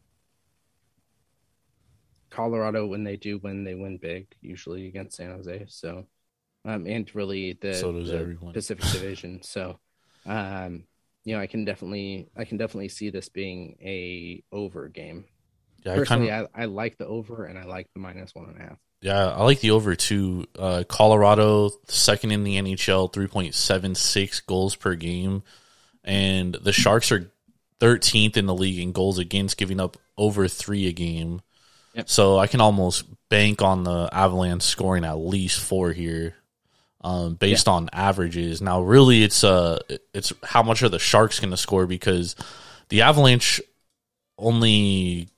Colorado, 2.31 2.87
when 2.87 3.03
they 3.05 3.17
do 3.17 3.39
win, 3.39 3.65
they 3.65 3.75
win 3.75 3.99
big, 3.99 4.27
usually 4.41 4.87
against 4.87 5.17
San 5.17 5.31
Jose. 5.33 5.65
So, 5.69 6.07
um, 6.65 6.87
and 6.87 7.13
really 7.15 7.59
the, 7.61 7.75
So 7.75 7.93
does 7.93 8.11
the 8.11 8.19
everyone. 8.19 8.53
Pacific 8.53 8.85
Division. 8.93 9.43
So, 9.43 9.81
um, 10.27 10.85
you 11.25 11.35
know, 11.35 11.41
I 11.41 11.47
can 11.47 11.65
definitely, 11.65 12.29
I 12.37 12.45
can 12.45 12.57
definitely 12.57 12.89
see 12.89 13.11
this 13.11 13.29
being 13.29 13.77
a 13.83 14.43
over 14.53 14.89
game. 14.89 15.25
Yeah, 15.85 15.95
I 15.95 15.97
Personally, 15.97 16.31
of 16.31 16.49
I, 16.55 16.63
I 16.63 16.65
like 16.67 16.99
the 16.99 17.07
over 17.07 17.45
and 17.45 17.59
I 17.59 17.65
like 17.65 17.89
the 17.95 18.01
minus 18.01 18.35
one 18.35 18.47
and 18.47 18.59
a 18.59 18.61
half. 18.61 18.79
yeah, 19.01 19.29
I 19.29 19.43
like 19.45 19.61
the 19.61 19.71
over 19.71 19.97
too. 19.97 20.47
Uh, 20.59 20.85
Colorado 20.89 21.71
second 21.89 22.33
in 22.33 22.45
the 22.45 22.57
NHL, 22.57 23.13
three 23.13 23.29
point 23.29 23.55
seven 23.55 23.95
six 23.95 24.41
goals 24.41 24.77
per 24.77 24.95
game, 24.95 25.43
and 26.05 26.55
the 26.55 26.73
Sharks 26.73 27.11
are 27.13 27.31
thirteenth 27.79 28.37
in 28.37 28.47
the 28.47 28.55
league 28.55 28.79
in 28.79 28.93
goals 28.93 29.19
against, 29.19 29.57
giving 29.57 29.81
up 29.81 29.97
over 30.17 30.49
three 30.49 30.87
a 30.87 30.93
game. 30.93 31.41
Yep. 31.95 32.09
So 32.09 32.39
I 32.39 32.47
can 32.47 32.61
almost 32.61 33.05
bank 33.31 33.63
on 33.63 33.85
the 33.85 34.09
Avalanche 34.13 34.63
scoring 34.63 35.05
at 35.05 35.15
least 35.15 35.61
four 35.61 35.93
here, 35.93 36.35
um, 37.01 37.35
based 37.35 37.67
on 37.69 37.89
averages. 37.93 38.61
Now, 38.63 38.83
really, 38.83 39.25
it's 39.25 39.43
uh, 39.43 39.79
it's 40.15 40.33
how 40.45 40.63
much 40.63 40.83
are 40.83 40.89
the 40.89 40.99
Sharks 40.99 41.41
going 41.41 41.51
to 41.51 41.57
score 41.57 41.87
because 41.87 42.37
the 42.91 43.03
Avalanche 43.03 43.61
only 44.39 45.29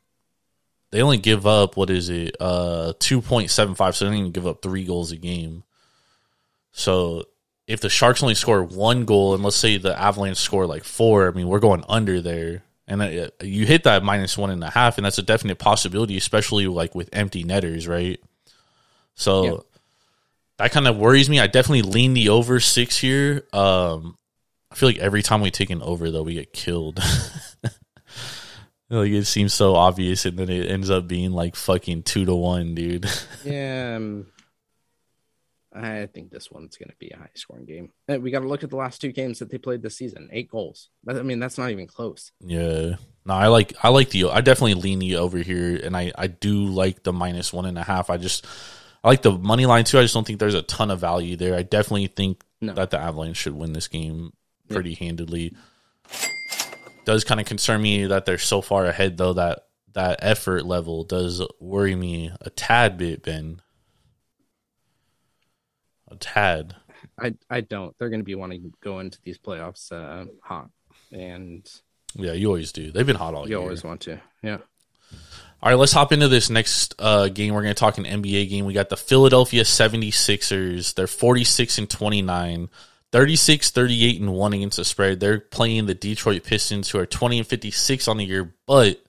they 0.93 1.01
only 1.01 1.17
give 1.17 1.47
up 1.47 1.77
what 1.77 1.91
is 1.91 2.11
it, 2.11 2.37
uh, 2.39 2.93
two 2.99 3.21
point 3.21 3.51
seven 3.51 3.75
five. 3.75 3.97
So 3.97 4.05
they 4.05 4.11
don't 4.11 4.21
even 4.21 4.33
give 4.33 4.47
up 4.47 4.63
three 4.63 4.85
goals 4.85 5.11
a 5.11 5.17
game. 5.17 5.65
So 6.71 7.25
if 7.67 7.81
the 7.81 7.89
Sharks 7.89 8.23
only 8.23 8.35
score 8.35 8.63
one 8.63 9.07
goal, 9.07 9.35
and 9.35 9.43
let's 9.43 9.57
say 9.57 9.79
the 9.79 9.99
Avalanche 9.99 10.37
score 10.37 10.67
like 10.67 10.85
four, 10.85 11.27
I 11.27 11.33
mean 11.33 11.49
we're 11.49 11.61
going 11.61 11.83
under 11.89 12.21
there, 12.21 12.63
and 12.87 13.03
uh, 13.03 13.29
you 13.41 13.67
hit 13.67 13.85
that 13.85 14.05
minus 14.05 14.37
one 14.37 14.51
and 14.51 14.63
a 14.63 14.71
half, 14.71 14.99
and 14.99 15.05
that's 15.05 15.19
a 15.19 15.23
definite 15.23 15.59
possibility, 15.59 16.17
especially 16.17 16.67
like 16.67 16.95
with 16.95 17.09
empty 17.13 17.43
netters, 17.43 17.89
right? 17.89 18.21
So. 19.15 19.45
Yeah. 19.45 19.57
That 20.59 20.71
kind 20.71 20.87
of 20.87 20.97
worries 20.97 21.29
me. 21.29 21.41
I 21.41 21.49
definitely 21.49 21.83
lean 21.83 22.15
the 22.15 22.29
over 22.29 22.61
six 22.61 22.97
here. 22.97 23.43
Um, 23.53 24.17
I 24.71 24.77
feel 24.77 24.91
like 24.91 24.99
every 24.99 25.23
time 25.23 25.41
we 25.41 25.51
take 25.51 25.71
an 25.71 25.83
over, 25.83 26.09
though, 26.11 26.23
we 26.23 26.35
get 26.35 26.53
killed. 26.53 27.01
like 28.99 29.11
it 29.11 29.25
seems 29.25 29.53
so 29.55 29.75
obvious, 29.75 30.25
and 30.27 30.39
then 30.39 30.49
it 30.51 30.71
ends 30.71 30.91
up 30.91 31.09
being 31.09 31.33
like 31.33 31.57
fucking 31.57 32.03
two 32.05 32.25
to 32.27 32.35
one, 32.35 32.75
dude. 32.75 33.07
Yeah, 33.45 33.95
um, 33.97 34.27
I 35.75 36.07
think 36.07 36.31
this 36.31 36.51
one's 36.51 36.77
going 36.77 36.91
to 36.91 36.97
be 36.99 37.11
a 37.11 37.17
high 37.17 37.31
scoring 37.35 37.65
game. 37.65 37.93
Uh, 38.09 38.21
We 38.21 38.31
got 38.31 38.41
to 38.41 38.49
look 38.49 38.63
at 38.63 38.69
the 38.71 38.77
last 38.77 39.01
two 39.01 39.11
games 39.11 39.39
that 39.39 39.51
they 39.51 39.57
played 39.59 39.81
this 39.83 39.97
season. 39.97 40.29
Eight 40.31 40.51
goals. 40.51 40.91
I 41.09 41.15
mean, 41.23 41.39
that's 41.41 41.57
not 41.59 41.71
even 41.71 41.87
close. 41.87 42.31
yeah. 42.41 42.97
No, 43.25 43.35
I 43.35 43.47
like 43.47 43.73
I 43.85 43.89
like 43.91 44.11
the 44.11 44.31
I 44.31 44.41
definitely 44.41 44.75
lean 44.75 44.99
the 44.99 45.17
over 45.17 45.39
here, 45.39 45.77
and 45.77 45.97
I 45.97 46.11
I 46.19 46.27
do 46.27 46.65
like 46.67 47.05
the 47.05 47.13
minus 47.13 47.53
one 47.53 47.67
and 47.67 47.79
a 47.79 47.83
half. 47.85 48.11
I 48.11 48.17
just 48.17 48.45
I 49.05 49.09
like 49.09 49.23
the 49.23 49.31
money 49.39 49.65
line 49.65 49.85
too. 49.85 49.99
I 49.99 50.03
just 50.03 50.13
don't 50.13 50.27
think 50.27 50.41
there's 50.41 50.55
a 50.55 50.63
ton 50.63 50.91
of 50.91 50.99
value 50.99 51.37
there. 51.37 51.55
I 51.55 51.63
definitely 51.63 52.09
think 52.09 52.43
No. 52.61 52.73
that 52.75 52.91
the 52.91 52.99
Avalanche 52.99 53.37
should 53.37 53.55
win 53.55 53.73
this 53.75 53.87
game 53.89 54.33
pretty 54.69 54.95
handedly. 54.95 55.55
Does 57.05 57.25
kind 57.25 57.41
of 57.41 57.47
concern 57.47 57.83
me 57.83 58.07
that 58.07 58.27
they're 58.27 58.39
so 58.39 58.61
far 58.61 58.87
ahead 58.87 59.17
though 59.17 59.33
that 59.33 59.67
that 59.95 60.21
effort 60.23 60.65
level 60.65 61.05
does 61.05 61.43
worry 61.61 61.95
me 61.95 62.33
a 62.41 62.51
tad 62.51 62.97
bit, 62.97 63.23
Ben. 63.23 63.61
A 66.11 66.17
tad. 66.17 66.77
I 67.19 67.35
I 67.51 67.61
don't. 67.61 67.97
They're 67.99 68.09
going 68.09 68.21
to 68.21 68.25
be 68.25 68.35
wanting 68.35 68.63
to 68.63 68.73
go 68.83 69.01
into 69.01 69.19
these 69.23 69.39
playoffs 69.39 69.93
uh, 69.93 70.27
hot, 70.43 70.71
and 71.11 71.69
Yeah, 72.15 72.33
you 72.33 72.47
always 72.49 72.73
do. 72.73 72.91
They've 72.91 73.07
been 73.07 73.17
hot 73.17 73.35
all 73.35 73.45
you 73.45 73.51
year. 73.51 73.59
You 73.59 73.65
always 73.65 73.85
want 73.85 74.03
to. 74.03 74.21
Yeah. 74.43 74.59
All 75.63 75.71
right, 75.71 75.79
let's 75.79 75.93
hop 75.93 76.11
into 76.11 76.27
this 76.27 76.51
next 76.51 76.95
uh, 76.99 77.29
game. 77.29 77.55
We're 77.55 77.63
going 77.63 77.75
to 77.75 77.79
talk 77.79 77.97
an 77.97 78.05
NBA 78.05 78.49
game. 78.49 78.65
We 78.65 78.73
got 78.73 78.89
the 78.89 78.97
Philadelphia 78.97 79.63
76ers. 79.63 80.95
They're 80.95 81.07
46 81.07 81.79
and 81.79 81.89
29, 81.89 82.69
36, 83.13 83.71
38 83.71 84.21
and 84.21 84.33
1 84.33 84.53
against 84.53 84.77
the 84.79 84.85
spread. 84.85 85.21
They're 85.21 85.39
playing 85.41 85.87
the 85.87 85.95
Detroit 85.95 86.45
Pistons, 86.45 86.91
who 86.91 86.99
are 86.99 87.07
20 87.07 87.39
and 87.39 87.47
56 87.47 88.09
on 88.09 88.17
the 88.17 88.25
year, 88.25 88.55
but 88.67 89.03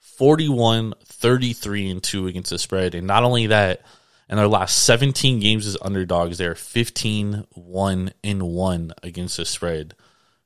41, 0.00 0.94
33 1.04 1.90
and 1.90 2.02
2 2.02 2.26
against 2.26 2.50
the 2.50 2.58
spread. 2.58 2.94
And 2.94 3.06
not 3.06 3.24
only 3.24 3.48
that, 3.48 3.82
in 4.28 4.36
their 4.36 4.46
last 4.46 4.84
17 4.84 5.40
games 5.40 5.66
as 5.66 5.78
underdogs, 5.80 6.38
they're 6.38 6.54
15, 6.54 7.46
1 7.50 8.12
and 8.22 8.42
1 8.42 8.92
against 9.02 9.38
the 9.38 9.44
spread, 9.46 9.94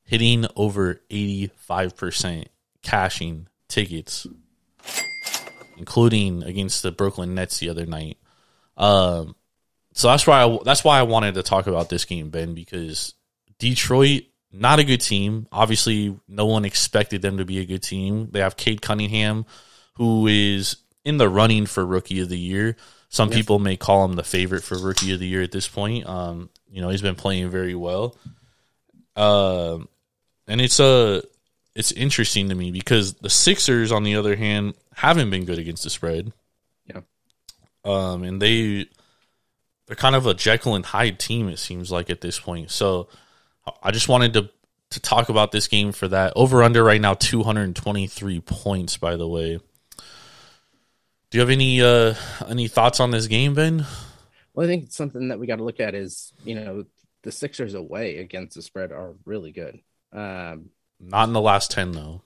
hitting 0.05 0.47
over 0.57 1.01
85%, 1.11 2.47
cashing 2.83 3.49
tickets 3.69 4.27
including 5.83 6.45
against 6.45 6.85
the 6.85 6.93
Brooklyn 6.93 7.35
Nets 7.35 7.59
the 7.59 7.69
other 7.69 7.87
night. 7.87 8.17
Um, 8.77 9.35
so 9.93 10.09
that's 10.09 10.27
why 10.27 10.43
I, 10.43 10.59
that's 10.65 10.85
why 10.85 10.99
I 10.99 11.03
wanted 11.03 11.35
to 11.35 11.43
talk 11.43 11.67
about 11.67 11.89
this 11.89 12.05
game, 12.05 12.31
Ben, 12.31 12.55
because 12.55 13.15
Detroit 13.59 14.25
not 14.53 14.79
a 14.79 14.85
good 14.85 15.01
team. 15.01 15.47
Obviously, 15.51 16.19
no 16.29 16.47
one 16.47 16.65
expected 16.65 17.23
them 17.23 17.39
to 17.39 17.45
be 17.45 17.59
a 17.59 17.65
good 17.65 17.83
team. 17.83 18.29
They 18.31 18.41
have 18.41 18.57
Cade 18.57 18.83
Cunningham, 18.83 19.47
who 19.95 20.27
is 20.27 20.77
in 21.05 21.17
the 21.17 21.29
running 21.29 21.67
for 21.67 21.85
Rookie 21.85 22.21
of 22.21 22.29
the 22.29 22.39
Year. 22.39 22.77
Some 23.09 23.31
people 23.31 23.59
may 23.59 23.77
call 23.77 24.05
him 24.05 24.15
the 24.15 24.23
favorite 24.23 24.63
for 24.63 24.79
Rookie 24.79 25.13
of 25.13 25.21
the 25.21 25.27
Year 25.27 25.43
at 25.43 25.53
this 25.53 25.69
point. 25.69 26.07
Um, 26.07 26.51
you 26.71 26.81
know, 26.81 26.89
he's 26.89 27.03
been 27.03 27.15
playing 27.15 27.51
very 27.51 27.75
well. 27.75 28.17
Um, 29.17 29.89
and 30.47 30.61
it's 30.61 30.81
a 30.81 31.23
it's 31.75 31.93
interesting 31.93 32.49
to 32.49 32.55
me 32.55 32.71
because 32.71 33.15
the 33.15 33.31
Sixers, 33.31 33.93
on 33.93 34.05
the 34.05 34.17
other 34.17 34.37
hand, 34.37 34.75
haven't 34.95 35.31
been 35.31 35.45
good 35.45 35.59
against 35.59 35.85
the 35.85 35.91
spread. 35.91 36.33
Yeah. 36.87 37.01
Um, 37.85 38.23
and 38.23 38.41
they 38.41 38.87
they're 39.93 39.97
kind 39.97 40.17
of 40.17 40.25
a 40.25 40.33
Jekyll 40.33 40.75
and 40.75 40.87
Hyde 40.87 41.19
team. 41.19 41.51
It 41.51 41.59
seems 41.59 41.93
like 41.93 42.09
at 42.09 42.23
this 42.23 42.41
point. 42.41 42.71
So 42.71 43.09
I 43.83 43.91
just 43.91 44.09
wanted 44.09 44.33
to 44.33 44.49
to 44.89 45.01
talk 45.01 45.29
about 45.29 45.53
this 45.53 45.69
game 45.69 45.93
for 45.93 46.09
that 46.09 46.33
over 46.35 46.63
under 46.63 46.83
right 46.83 47.01
now 47.01 47.13
two 47.13 47.43
hundred 47.43 47.65
and 47.65 47.77
twenty 47.77 48.07
three 48.07 48.41
points. 48.41 48.97
By 48.97 49.17
the 49.17 49.29
way, 49.29 49.59
do 49.99 51.37
you 51.37 51.41
have 51.41 51.51
any 51.51 51.83
uh 51.83 52.15
any 52.49 52.69
thoughts 52.69 53.01
on 53.01 53.11
this 53.11 53.27
game, 53.27 53.53
Ben? 53.53 53.85
Well, 54.55 54.65
I 54.65 54.67
think 54.67 54.91
something 54.93 55.29
that 55.29 55.39
we 55.39 55.47
got 55.47 55.57
to 55.57 55.65
look 55.65 55.79
at 55.79 55.95
is 55.95 56.33
you 56.43 56.55
know 56.55 56.87
the 57.21 57.31
Sixers 57.31 57.75
away 57.75 58.17
against 58.17 58.57
the 58.57 58.63
spread 58.63 58.93
are 58.93 59.13
really 59.27 59.53
good. 59.53 59.79
Um, 60.11 60.71
Not 61.01 61.29
in 61.29 61.35
the 61.35 61.41
last 61.43 61.71
ten 61.71 61.93
though. 61.93 62.23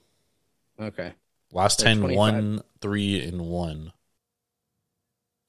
okay. 0.79 1.15
Last 1.51 1.79
They're 1.79 1.89
10, 1.95 1.99
25. 1.99 2.17
1, 2.17 2.61
3, 2.81 3.23
and 3.27 3.41
1. 3.41 3.93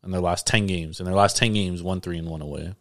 In 0.09 0.13
their 0.13 0.23
last 0.23 0.47
10 0.47 0.67
games. 0.67 1.01
In 1.01 1.05
their 1.05 1.15
last 1.15 1.37
10 1.37 1.53
games, 1.53 1.83
1, 1.83 2.01
3, 2.01 2.17
and 2.21 2.29
1 2.31 2.41
away. 2.41 2.75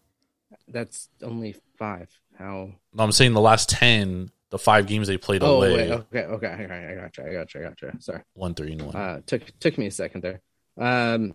That's 0.69 1.09
only 1.21 1.57
five. 1.77 2.07
How? 2.39 2.71
No, 2.93 3.03
I'm 3.03 3.11
saying 3.11 3.33
the 3.33 3.41
last 3.41 3.67
10, 3.67 4.31
the 4.49 4.57
five 4.57 4.87
games 4.87 5.09
they 5.09 5.17
played 5.17 5.43
Oh, 5.43 5.57
away, 5.57 5.73
wait. 5.73 5.91
Okay. 5.91 6.23
Okay. 6.23 6.47
I 6.47 6.57
got- 6.65 6.71
I 6.71 6.95
gotcha. 6.95 7.25
I 7.27 7.33
gotcha. 7.33 7.59
I 7.59 7.61
gotcha. 7.63 7.93
Sorry. 7.99 8.21
1, 8.35 8.53
3, 8.53 8.71
and 8.71 8.81
1. 8.83 8.95
Uh, 8.95 9.21
took 9.25 9.59
took 9.59 9.77
me 9.77 9.87
a 9.87 9.91
second 9.91 10.21
there. 10.23 10.39
Um, 10.77 11.33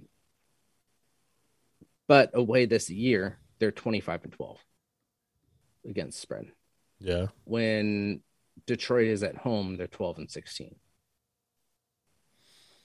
but 2.09 2.31
away 2.33 2.65
this 2.65 2.89
year, 2.89 3.39
they're 3.59 3.71
twenty 3.71 4.01
five 4.01 4.25
and 4.25 4.33
twelve 4.33 4.65
against 5.85 6.21
spread. 6.21 6.47
yeah. 7.01 7.27
When 7.45 8.23
Detroit 8.67 9.09
is 9.09 9.23
at 9.23 9.37
home, 9.37 9.77
they're 9.77 9.87
twelve 9.89 10.17
and 10.17 10.31
sixteen. 10.31 10.77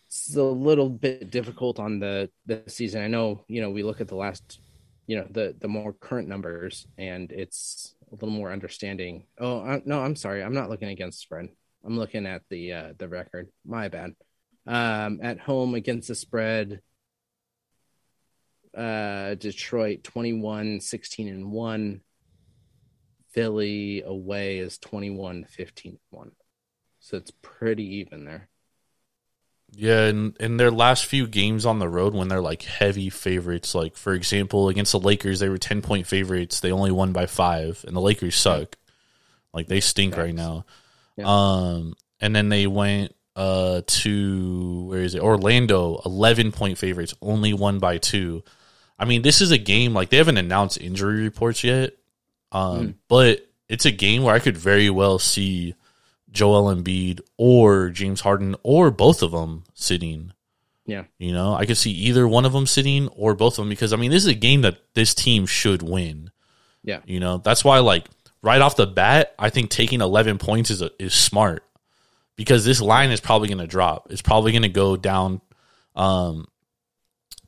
It's 0.08 0.36
a 0.36 0.44
little 0.44 0.90
bit 0.90 1.32
difficult 1.32 1.80
on 1.80 2.00
the 2.00 2.30
the 2.46 2.64
season. 2.68 3.04
I 3.04 3.08
know, 3.08 3.44
you 3.48 3.62
know, 3.62 3.70
we 3.70 3.84
look 3.84 4.02
at 4.02 4.08
the 4.08 4.16
last, 4.16 4.60
you 5.06 5.18
know, 5.18 5.28
the 5.30 5.56
the 5.60 5.68
more 5.68 5.94
current 5.94 6.28
numbers, 6.28 6.88
and 6.98 7.32
it's 7.32 7.96
a 8.10 8.16
little 8.16 8.30
more 8.30 8.52
understanding. 8.52 9.26
Oh 9.38 9.62
I, 9.62 9.82
no, 9.86 10.00
I'm 10.00 10.16
sorry, 10.16 10.44
I'm 10.44 10.54
not 10.54 10.70
looking 10.70 10.90
against 10.90 11.20
spread. 11.20 11.50
I'm 11.86 11.98
looking 11.98 12.26
at 12.26 12.44
the 12.50 12.74
uh, 12.74 12.94
the 12.98 13.08
record. 13.08 13.50
My 13.66 13.90
bad. 13.90 14.16
Um, 14.66 15.20
at 15.22 15.40
home 15.40 15.76
against 15.76 16.10
the 16.10 16.16
spread, 16.16 16.82
uh, 18.76 19.36
Detroit 19.36 20.04
21, 20.04 20.82
16 20.82 21.28
and 21.28 21.52
one. 21.52 22.02
Philly 23.32 24.02
away 24.04 24.60
is 24.60 24.78
21, 24.78 25.46
15 25.46 26.00
one. 26.10 26.32
So 27.00 27.18
it's 27.18 27.32
pretty 27.42 27.98
even 27.98 28.26
there. 28.26 28.50
Yeah, 29.74 30.06
and 30.06 30.36
in 30.38 30.58
their 30.58 30.72
last 30.72 31.06
few 31.06 31.28
games 31.28 31.66
on 31.66 31.80
the 31.80 31.90
road, 31.90 32.14
when 32.14 32.30
they're 32.30 32.42
like 32.42 32.64
heavy 32.64 33.10
favorites, 33.10 33.76
like 33.76 33.96
for 33.96 34.14
example, 34.14 34.70
against 34.70 34.92
the 34.92 35.00
Lakers, 35.00 35.40
they 35.40 35.50
were 35.50 35.58
10 35.58 35.82
point 35.82 36.08
favorites. 36.08 36.60
They 36.60 36.72
only 36.72 36.92
won 36.92 37.12
by 37.12 37.26
five, 37.28 37.84
and 37.88 37.96
the 37.96 38.02
Lakers 38.02 38.36
suck. 38.36 38.76
Like 39.54 39.68
they 39.68 39.80
stink 39.80 40.18
right 40.18 40.34
now. 40.34 40.66
Yeah. 41.16 41.26
Um, 41.28 41.96
and 42.20 42.36
then 42.36 42.50
they 42.50 42.68
went 42.68 43.14
uh 43.36 43.82
to 43.86 44.86
where 44.90 45.02
is 45.02 45.14
it? 45.14 45.22
Orlando, 45.22 46.02
11 46.06 46.52
point 46.52 46.78
favorites, 46.78 47.14
only 47.22 47.54
won 47.54 47.80
by 47.80 47.98
two. 47.98 48.44
I 48.98 49.06
mean, 49.06 49.22
this 49.22 49.42
is 49.42 49.52
a 49.52 49.58
game 49.60 49.94
like 49.94 50.10
they 50.10 50.18
haven't 50.18 50.38
announced 50.38 50.80
injury 50.80 51.22
reports 51.22 51.64
yet. 51.64 51.94
Um, 52.52 52.96
but 53.08 53.48
it's 53.70 53.86
a 53.86 53.92
game 53.92 54.24
where 54.24 54.34
I 54.34 54.40
could 54.40 54.58
very 54.58 54.90
well 54.90 55.20
see 55.20 55.76
Joel 56.38 56.74
Embiid 56.74 57.20
or 57.36 57.90
James 57.90 58.22
Harden 58.22 58.56
or 58.62 58.92
both 58.92 59.24
of 59.24 59.32
them 59.32 59.64
sitting. 59.74 60.34
Yeah. 60.86 61.06
You 61.18 61.34
know, 61.34 61.56
I 61.56 61.66
could 61.66 61.78
see 61.78 61.92
either 61.92 62.28
one 62.28 62.46
of 62.46 62.54
them 62.54 62.68
sitting 62.68 63.08
or 63.10 63.34
both 63.34 63.58
of 63.58 63.64
them 63.64 63.70
because 63.70 63.92
I 63.92 63.96
mean, 63.96 64.12
this 64.12 64.24
is 64.24 64.30
a 64.30 64.36
game 64.36 64.62
that 64.62 64.78
this 64.94 65.16
team 65.16 65.48
should 65.48 65.82
win. 65.82 66.30
Yeah. 66.84 67.00
You 67.06 67.20
know, 67.20 67.40
that's 67.40 67.66
why 67.66 67.80
like 67.80 68.06
right 68.44 68.62
off 68.62 68.76
the 68.76 68.86
bat, 68.86 69.34
I 69.40 69.50
think 69.50 69.72
taking 69.72 70.00
11 70.00 70.38
points 70.38 70.70
is 70.70 70.84
a, 70.84 70.92
is 71.00 71.16
smart 71.16 71.64
because 72.36 72.64
this 72.64 72.82
line 72.82 73.10
is 73.10 73.20
probably 73.20 73.48
going 73.48 73.58
to 73.58 73.68
drop. 73.68 74.12
It's 74.12 74.22
probably 74.22 74.52
going 74.52 74.62
to 74.62 74.70
go 74.70 74.96
down 74.96 75.42
um 75.96 76.48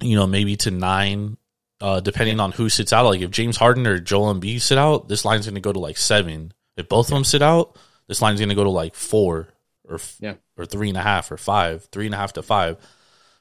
you 0.02 0.16
know, 0.16 0.26
maybe 0.26 0.56
to 0.56 0.72
9 0.72 1.38
uh 1.80 2.00
depending 2.00 2.40
on 2.40 2.54
who 2.54 2.70
sits 2.70 2.92
out. 2.92 3.06
Like 3.06 3.22
if 3.22 3.30
James 3.30 3.56
Harden 3.56 3.86
or 3.86 4.00
Joel 4.00 4.34
Embiid 4.34 4.62
sit 4.62 4.80
out, 4.80 5.08
this 5.08 5.26
line's 5.26 5.46
going 5.46 5.54
to 5.54 5.62
go 5.62 5.72
to 5.72 5.80
like 5.80 5.98
7. 5.98 6.52
If 6.76 6.90
both 6.90 7.08
of 7.08 7.14
them 7.14 7.24
sit 7.24 7.44
out, 7.44 7.78
this 8.10 8.22
line's 8.22 8.40
going 8.42 8.50
to 8.50 8.56
go 8.56 8.66
to 8.66 8.70
like 8.70 8.94
4 8.96 9.48
or 9.88 9.96
f- 9.96 10.18
Yeah. 10.20 10.34
or 10.58 10.66
three 10.66 10.90
and 10.90 10.98
a 10.98 11.02
half 11.02 11.32
or 11.32 11.38
five, 11.38 11.86
three 11.92 12.06
and 12.08 12.14
a 12.14 12.18
half 12.18 12.34
to 12.34 12.42
five. 12.44 12.76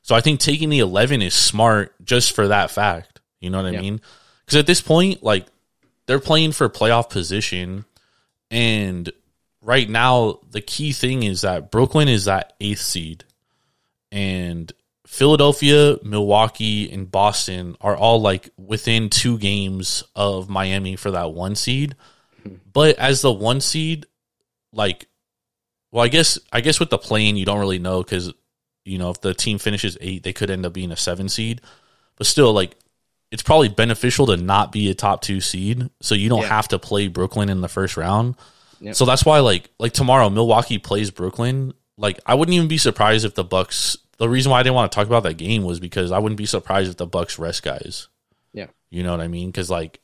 So 0.03 0.15
I 0.15 0.21
think 0.21 0.39
taking 0.39 0.69
the 0.71 0.79
11 0.79 1.21
is 1.23 1.35
smart 1.35 1.93
just 2.05 2.33
for 2.33 2.49
that 2.49 2.71
fact. 2.71 3.21
You 3.41 3.51
know 3.51 3.59
what 3.63 3.67
I 3.67 3.73
Yeah. 3.73 3.81
mean? 3.81 4.01
Because 4.45 4.57
at 4.59 4.67
this 4.67 4.81
point, 4.81 5.23
like, 5.25 5.47
they're 6.07 6.21
playing 6.21 6.53
for 6.53 6.69
playoff 6.69 7.11
position. 7.11 7.85
And 8.51 9.11
right 9.61 9.89
now, 9.91 10.39
the 10.51 10.61
key 10.63 10.93
thing 10.93 11.23
is 11.25 11.41
that 11.43 11.71
Brooklyn 11.71 12.09
is 12.09 12.25
that 12.27 12.55
eighth 12.61 12.81
seed. 12.81 13.25
And 14.11 14.73
Philadelphia, 15.07 15.97
Milwaukee, 16.03 16.91
and 16.91 17.11
Boston 17.11 17.77
are 17.81 17.97
all 17.97 18.21
like 18.21 18.51
within 18.57 19.11
two 19.11 19.39
games 19.39 20.05
of 20.15 20.49
Miami 20.49 20.97
for 20.97 21.11
that 21.11 21.33
one 21.33 21.55
seed. 21.57 21.95
Hmm. 22.43 22.55
But 22.73 22.97
as 22.99 23.21
the 23.23 23.33
one 23.33 23.61
seed, 23.61 24.07
like, 24.73 25.07
well, 25.91 26.05
I 26.05 26.09
guess 26.09 26.39
I 26.53 26.61
guess 26.61 26.81
with 26.81 26.91
the 26.91 26.99
play-in, 26.99 27.37
you 27.37 27.45
don't 27.47 27.61
really 27.61 27.79
know 27.79 28.03
because 28.03 28.33
you 28.85 28.99
know 28.99 29.11
if 29.11 29.21
the 29.21 29.35
team 29.35 29.59
finishes 29.59 29.97
eight, 30.01 30.23
they 30.23 30.33
could 30.33 30.51
end 30.51 30.67
up 30.67 30.73
being 30.73 30.93
a 30.93 30.97
seven 30.97 31.29
seed. 31.29 31.61
But 32.17 32.27
still, 32.27 32.53
like, 32.53 32.77
it's 33.31 33.43
probably 33.43 33.69
beneficial 33.69 34.27
to 34.27 34.37
not 34.37 34.73
be 34.73 34.91
a 34.91 34.95
top 34.95 35.23
two 35.23 35.41
seed, 35.41 35.89
so 36.01 36.15
you 36.15 36.29
don't 36.29 36.43
Yeah. 36.43 36.49
have 36.49 36.69
to 36.69 36.79
play 36.79 37.09
Brooklyn 37.09 37.49
in 37.49 37.61
the 37.61 37.69
first 37.69 37.97
round. 37.97 38.35
Yep. 38.81 38.95
So 38.95 39.05
that's 39.05 39.25
why, 39.25 39.41
like, 39.41 39.71
like 39.79 39.93
tomorrow, 39.93 40.29
Milwaukee 40.31 40.79
plays 40.79 41.11
Brooklyn. 41.11 41.75
Like, 41.97 42.21
I 42.27 42.35
wouldn't 42.35 42.55
even 42.55 42.69
be 42.69 42.79
surprised 42.79 43.25
if 43.25 43.35
the 43.35 43.45
Bucks. 43.45 43.97
The 44.19 44.29
reason 44.29 44.51
why 44.51 44.61
I 44.61 44.63
didn't 44.65 44.75
want 44.75 44.91
to 44.91 44.97
talk 44.97 45.07
about 45.07 45.23
that 45.25 45.35
game 45.37 45.63
was 45.65 45.79
because 45.81 46.11
I 46.13 46.19
wouldn't 46.19 46.39
be 46.39 46.47
surprised 46.47 46.91
if 46.91 46.97
the 46.97 47.07
Bucks 47.07 47.39
rest 47.39 47.63
guys. 47.63 48.09
Yeah. 48.53 48.67
You 48.91 49.03
know 49.05 49.13
what 49.13 49.21
I 49.21 49.29
mean? 49.29 49.49
Because 49.49 49.71
like 49.71 50.01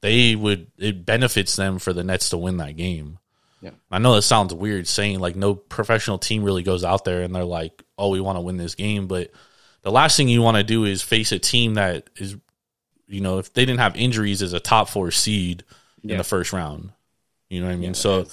they 0.00 0.34
would, 0.34 0.68
it 0.76 1.04
benefits 1.06 1.54
them 1.56 1.78
for 1.78 1.92
the 1.92 2.02
Nets 2.04 2.30
to 2.30 2.36
win 2.38 2.56
that 2.58 2.76
game. 2.76 3.18
Yeah. 3.60 3.70
I 3.90 3.98
know 3.98 4.14
that 4.14 4.22
sounds 4.22 4.54
weird 4.54 4.86
saying 4.86 5.18
like 5.18 5.36
no 5.36 5.54
professional 5.54 6.18
team 6.18 6.44
really 6.44 6.62
goes 6.62 6.84
out 6.84 7.04
there 7.04 7.22
and 7.22 7.34
they're 7.34 7.44
like, 7.44 7.82
oh, 7.96 8.10
we 8.10 8.20
want 8.20 8.36
to 8.36 8.40
win 8.40 8.56
this 8.56 8.74
game, 8.74 9.06
but 9.06 9.30
the 9.82 9.90
last 9.90 10.16
thing 10.16 10.28
you 10.28 10.42
want 10.42 10.56
to 10.56 10.64
do 10.64 10.84
is 10.84 11.02
face 11.02 11.32
a 11.32 11.38
team 11.38 11.74
that 11.74 12.08
is, 12.16 12.36
you 13.06 13.20
know, 13.20 13.38
if 13.38 13.52
they 13.52 13.64
didn't 13.64 13.80
have 13.80 13.96
injuries, 13.96 14.42
is 14.42 14.52
a 14.52 14.60
top 14.60 14.88
four 14.88 15.10
seed 15.10 15.64
in 16.02 16.16
the 16.18 16.24
first 16.24 16.52
round. 16.52 16.92
You 17.48 17.60
know 17.60 17.66
what 17.66 17.72
I 17.72 17.76
mean? 17.76 17.90
Yeah, 17.90 17.92
so 17.94 18.26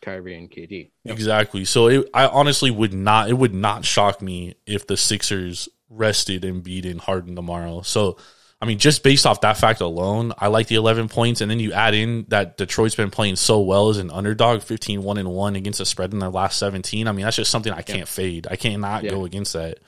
Kyrie 0.00 0.36
and 0.36 0.50
KD. 0.50 0.90
Exactly. 1.04 1.64
So 1.64 1.88
it, 1.88 2.08
I 2.14 2.26
honestly 2.26 2.70
would 2.70 2.94
not. 2.94 3.28
It 3.28 3.34
would 3.34 3.54
not 3.54 3.84
shock 3.84 4.22
me 4.22 4.54
if 4.66 4.86
the 4.86 4.96
Sixers 4.96 5.68
rested 5.88 6.44
and 6.44 6.62
beat 6.62 6.86
in 6.86 6.98
Harden 6.98 7.34
tomorrow. 7.34 7.82
So, 7.82 8.16
I 8.62 8.66
mean, 8.66 8.78
just 8.78 9.02
based 9.02 9.24
off 9.24 9.40
that 9.40 9.56
fact 9.56 9.80
alone, 9.80 10.34
I 10.36 10.48
like 10.48 10.66
the 10.66 10.74
11 10.74 11.08
points. 11.08 11.40
And 11.40 11.50
then 11.50 11.60
you 11.60 11.72
add 11.72 11.94
in 11.94 12.26
that 12.28 12.58
Detroit's 12.58 12.94
been 12.94 13.10
playing 13.10 13.36
so 13.36 13.60
well 13.60 13.88
as 13.88 13.96
an 13.96 14.10
underdog, 14.10 14.62
15 14.62 15.02
1 15.02 15.16
and 15.18 15.30
1 15.32 15.56
against 15.56 15.78
the 15.78 15.86
spread 15.86 16.12
in 16.12 16.18
their 16.18 16.28
last 16.28 16.58
17. 16.58 17.08
I 17.08 17.12
mean, 17.12 17.24
that's 17.24 17.36
just 17.36 17.50
something 17.50 17.72
I 17.72 17.80
can't 17.82 18.06
fade. 18.06 18.46
I 18.50 18.56
cannot 18.56 19.04
Yeah. 19.04 19.12
go 19.12 19.24
against 19.24 19.54
that. 19.54 19.78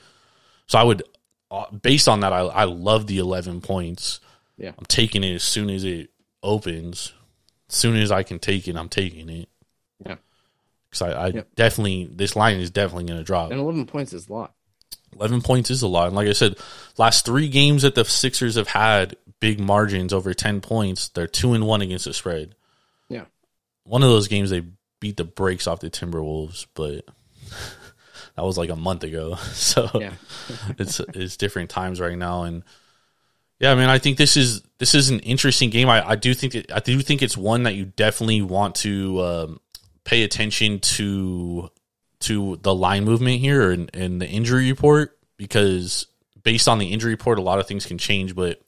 So 0.65 0.79
I 0.79 0.83
would, 0.83 1.03
uh, 1.51 1.69
based 1.69 2.07
on 2.07 2.21
that, 2.21 2.33
I, 2.33 2.39
I 2.39 2.63
love 2.63 3.05
the 3.05 3.19
11 3.19 3.61
points. 3.61 4.19
Yeah. 4.57 4.71
I'm 4.77 4.85
taking 4.87 5.23
it 5.23 5.35
as 5.35 5.43
soon 5.43 5.69
as 5.69 5.83
it 5.83 6.09
opens. 6.41 7.13
As 7.69 7.75
soon 7.75 7.95
as 7.97 8.11
I 8.11 8.23
can 8.23 8.39
take 8.39 8.67
it, 8.67 8.75
I'm 8.75 8.89
taking 8.89 9.29
it. 9.29 9.49
Yeah. 10.03 10.15
Because 10.89 11.01
I, 11.03 11.11
I 11.11 11.27
Yep. 11.27 11.47
definitely, 11.55 12.09
this 12.11 12.35
line 12.35 12.59
is 12.59 12.71
definitely 12.71 13.05
going 13.05 13.19
to 13.19 13.23
drop. 13.23 13.51
And 13.51 13.59
11 13.59 13.85
points 13.85 14.13
is 14.13 14.29
a 14.29 14.33
lot. 14.33 14.53
11 15.15 15.41
points 15.41 15.69
is 15.69 15.81
a 15.81 15.87
lot. 15.87 16.07
And 16.07 16.15
like 16.15 16.27
I 16.27 16.33
said, 16.33 16.57
last 16.97 17.25
three 17.25 17.47
games 17.47 17.81
that 17.83 17.95
the 17.95 18.05
Sixers 18.05 18.55
have 18.55 18.67
had 18.67 19.15
big 19.39 19.59
margins 19.59 20.13
over 20.13 20.33
10 20.33 20.61
points, 20.61 21.09
they're 21.09 21.27
2 21.27 21.53
and 21.53 21.67
1 21.67 21.81
against 21.81 22.05
the 22.05 22.13
spread. 22.13 22.55
Yeah. 23.09 23.25
One 23.83 24.03
of 24.03 24.09
those 24.09 24.27
games, 24.27 24.49
they 24.49 24.63
beat 24.99 25.17
the 25.17 25.25
brakes 25.25 25.67
off 25.67 25.81
the 25.81 25.89
Timberwolves, 25.89 26.67
but 26.73 27.05
that 28.35 28.43
was 28.43 28.57
like 28.57 28.69
a 28.69 28.75
month 28.75 29.03
ago. 29.03 29.37
So 29.53 29.89
Yeah. 29.93 30.13
it's 30.77 30.99
it's 30.99 31.37
different 31.37 31.69
times 31.69 31.99
right 31.99 32.17
now. 32.17 32.43
And 32.43 32.63
yeah, 33.59 33.71
I 33.71 33.75
mean, 33.75 33.89
I 33.89 33.99
think 33.99 34.17
this 34.17 34.35
is 34.37 34.61
this 34.77 34.95
is 34.95 35.09
an 35.09 35.19
interesting 35.19 35.69
game. 35.69 35.89
I, 35.89 36.09
I 36.09 36.15
do 36.15 36.33
think 36.33 36.55
it, 36.55 36.71
I 36.71 36.79
do 36.79 36.99
think 37.01 37.21
it's 37.21 37.37
one 37.37 37.63
that 37.63 37.75
you 37.75 37.85
definitely 37.85 38.41
want 38.41 38.75
to 38.75 39.21
um, 39.21 39.59
pay 40.03 40.23
attention 40.23 40.79
to 40.79 41.69
to 42.23 42.57
the 42.61 42.73
line 42.73 43.03
movement 43.03 43.39
here 43.39 43.71
and, 43.71 43.89
and 43.93 44.21
the 44.21 44.27
injury 44.27 44.69
report 44.69 45.17
because 45.37 46.07
based 46.43 46.67
on 46.67 46.79
the 46.79 46.91
injury 46.91 47.11
report, 47.11 47.39
a 47.39 47.41
lot 47.41 47.59
of 47.59 47.67
things 47.67 47.85
can 47.85 47.97
change. 47.97 48.35
But 48.35 48.61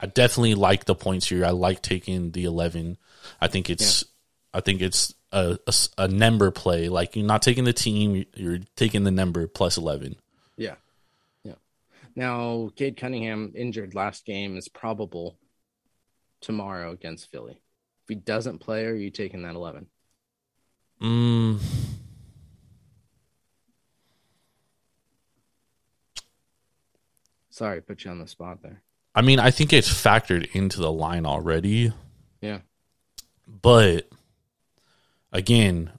I 0.00 0.06
definitely 0.06 0.54
like 0.54 0.84
the 0.84 0.94
points 0.94 1.28
here. 1.28 1.44
I 1.44 1.50
like 1.50 1.82
taking 1.82 2.32
the 2.32 2.44
eleven. 2.44 2.98
I 3.40 3.48
think 3.48 3.70
it's 3.70 4.04
I 4.52 4.60
think 4.60 4.82
it's 4.82 5.14
a 5.32 5.58
a 5.98 6.08
number 6.08 6.50
play. 6.50 6.88
Like 6.88 7.16
you're 7.16 7.26
not 7.26 7.42
taking 7.42 7.64
the 7.64 7.72
team, 7.72 8.24
you're 8.34 8.60
taking 8.76 9.04
the 9.04 9.10
number 9.10 9.46
plus 9.46 9.76
eleven. 9.76 10.16
Yeah. 10.56 10.74
Yeah. 11.44 11.54
Now, 12.14 12.70
Cade 12.76 12.96
Cunningham 12.96 13.52
injured 13.54 13.94
last 13.94 14.24
game 14.24 14.56
is 14.56 14.68
probable 14.68 15.38
tomorrow 16.40 16.90
against 16.90 17.30
Philly. 17.30 17.60
If 18.02 18.08
he 18.08 18.14
doesn't 18.16 18.58
play, 18.58 18.84
are 18.84 18.94
you 18.94 19.10
taking 19.10 19.42
that 19.42 19.54
11? 19.54 19.86
Mm. 21.00 21.60
Sorry, 27.62 27.80
put 27.80 28.04
you 28.04 28.10
on 28.10 28.18
the 28.18 28.26
spot 28.26 28.60
there. 28.60 28.82
I 29.14 29.22
mean, 29.22 29.38
I 29.38 29.52
think 29.52 29.72
it's 29.72 29.88
factored 29.88 30.50
into 30.52 30.80
the 30.80 30.90
line 30.90 31.24
already, 31.24 31.92
Yeah. 32.40 32.58
but 33.46 34.08
again, 35.32 35.92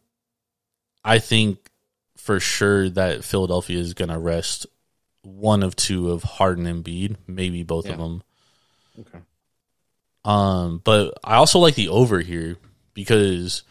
I 1.06 1.20
think 1.20 1.70
for 2.18 2.42
sure 2.42 2.90
that 2.90 3.24
Philadelphia 3.24 3.80
is 3.80 3.94
going 3.94 4.10
to 4.10 4.20
rest 4.20 4.66
one 5.22 5.64
of 5.64 5.78
two 5.78 6.12
of 6.12 6.24
Harden 6.24 6.66
and 6.66 6.84
Embiid, 6.84 7.16
maybe 7.28 7.64
both 7.64 7.88
of 7.88 7.98
them. 7.98 8.24
Okay. 9.00 9.20
Um, 10.26 10.82
but 10.84 11.18
I 11.24 11.36
also 11.36 11.60
like 11.60 11.76
the 11.76 11.88
over 11.88 12.20
here 12.20 12.58
because 12.94 13.64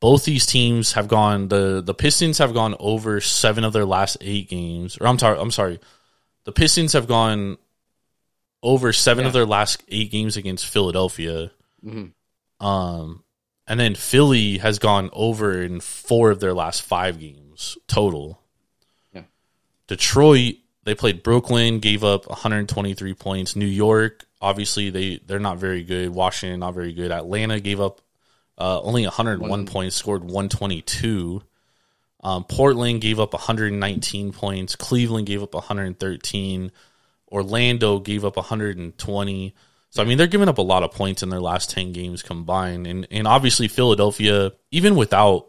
both 0.00 0.24
these 0.24 0.46
teams 0.46 0.92
have 0.92 1.08
gone 1.08 1.48
the 1.48 1.82
the 1.82 1.92
Pistons 1.92 2.38
have 2.38 2.54
gone 2.54 2.74
over 2.80 3.20
seven 3.20 3.64
of 3.64 3.74
their 3.74 3.84
last 3.84 4.16
eight 4.22 4.48
games. 4.48 4.96
Or 4.98 5.06
I'm 5.08 5.18
sorry, 5.18 5.38
I'm 5.38 5.50
sorry. 5.50 5.78
The 6.44 6.52
Pistons 6.52 6.92
have 6.94 7.06
gone 7.06 7.58
over 8.62 8.92
seven 8.92 9.26
of 9.26 9.32
their 9.32 9.46
last 9.46 9.82
eight 9.88 10.10
games 10.10 10.36
against 10.36 10.66
Philadelphia. 10.66 11.50
Mhm. 11.84 12.12
Um, 12.60 13.24
and 13.66 13.78
then 13.80 13.94
Philly 13.94 14.58
has 14.58 14.78
gone 14.78 15.10
over 15.12 15.62
in 15.62 15.80
four 15.80 16.30
of 16.30 16.40
their 16.40 16.52
last 16.54 16.82
five 16.82 17.18
games 17.18 17.76
total. 17.88 18.40
Yeah. 19.14 19.22
Detroit, 19.88 20.56
they 20.84 20.94
played 20.94 21.22
Brooklyn, 21.22 21.78
gave 21.80 22.02
up 22.04 22.28
123 22.28 23.14
points. 23.14 23.56
New 23.56 23.66
York, 23.66 24.24
obviously 24.40 24.90
they 24.90 25.18
they're 25.26 25.38
not 25.40 25.58
very 25.58 25.82
good. 25.84 26.10
Washington, 26.10 26.60
not 26.60 26.74
very 26.74 26.92
good. 26.92 27.10
Atlanta 27.12 27.60
gave 27.60 27.80
up 27.80 28.00
uh, 28.58 28.80
only 28.82 29.04
101 29.04 29.48
One- 29.48 29.66
points, 29.66 29.96
scored 29.96 30.22
122. 30.24 31.42
Um, 32.22 32.44
Portland 32.44 33.00
gave 33.00 33.18
up 33.18 33.32
119 33.32 34.32
points. 34.32 34.76
Cleveland 34.76 35.26
gave 35.26 35.42
up 35.42 35.54
113. 35.54 36.70
Orlando 37.30 37.98
gave 37.98 38.24
up 38.24 38.36
120. 38.36 39.54
So 39.90 40.02
I 40.02 40.06
mean, 40.06 40.18
they're 40.18 40.26
giving 40.26 40.48
up 40.48 40.58
a 40.58 40.62
lot 40.62 40.82
of 40.82 40.92
points 40.92 41.22
in 41.22 41.28
their 41.28 41.40
last 41.40 41.70
10 41.70 41.92
games 41.92 42.22
combined, 42.22 42.86
and 42.86 43.06
and 43.10 43.26
obviously 43.26 43.68
Philadelphia, 43.68 44.52
even 44.70 44.96
without 44.96 45.48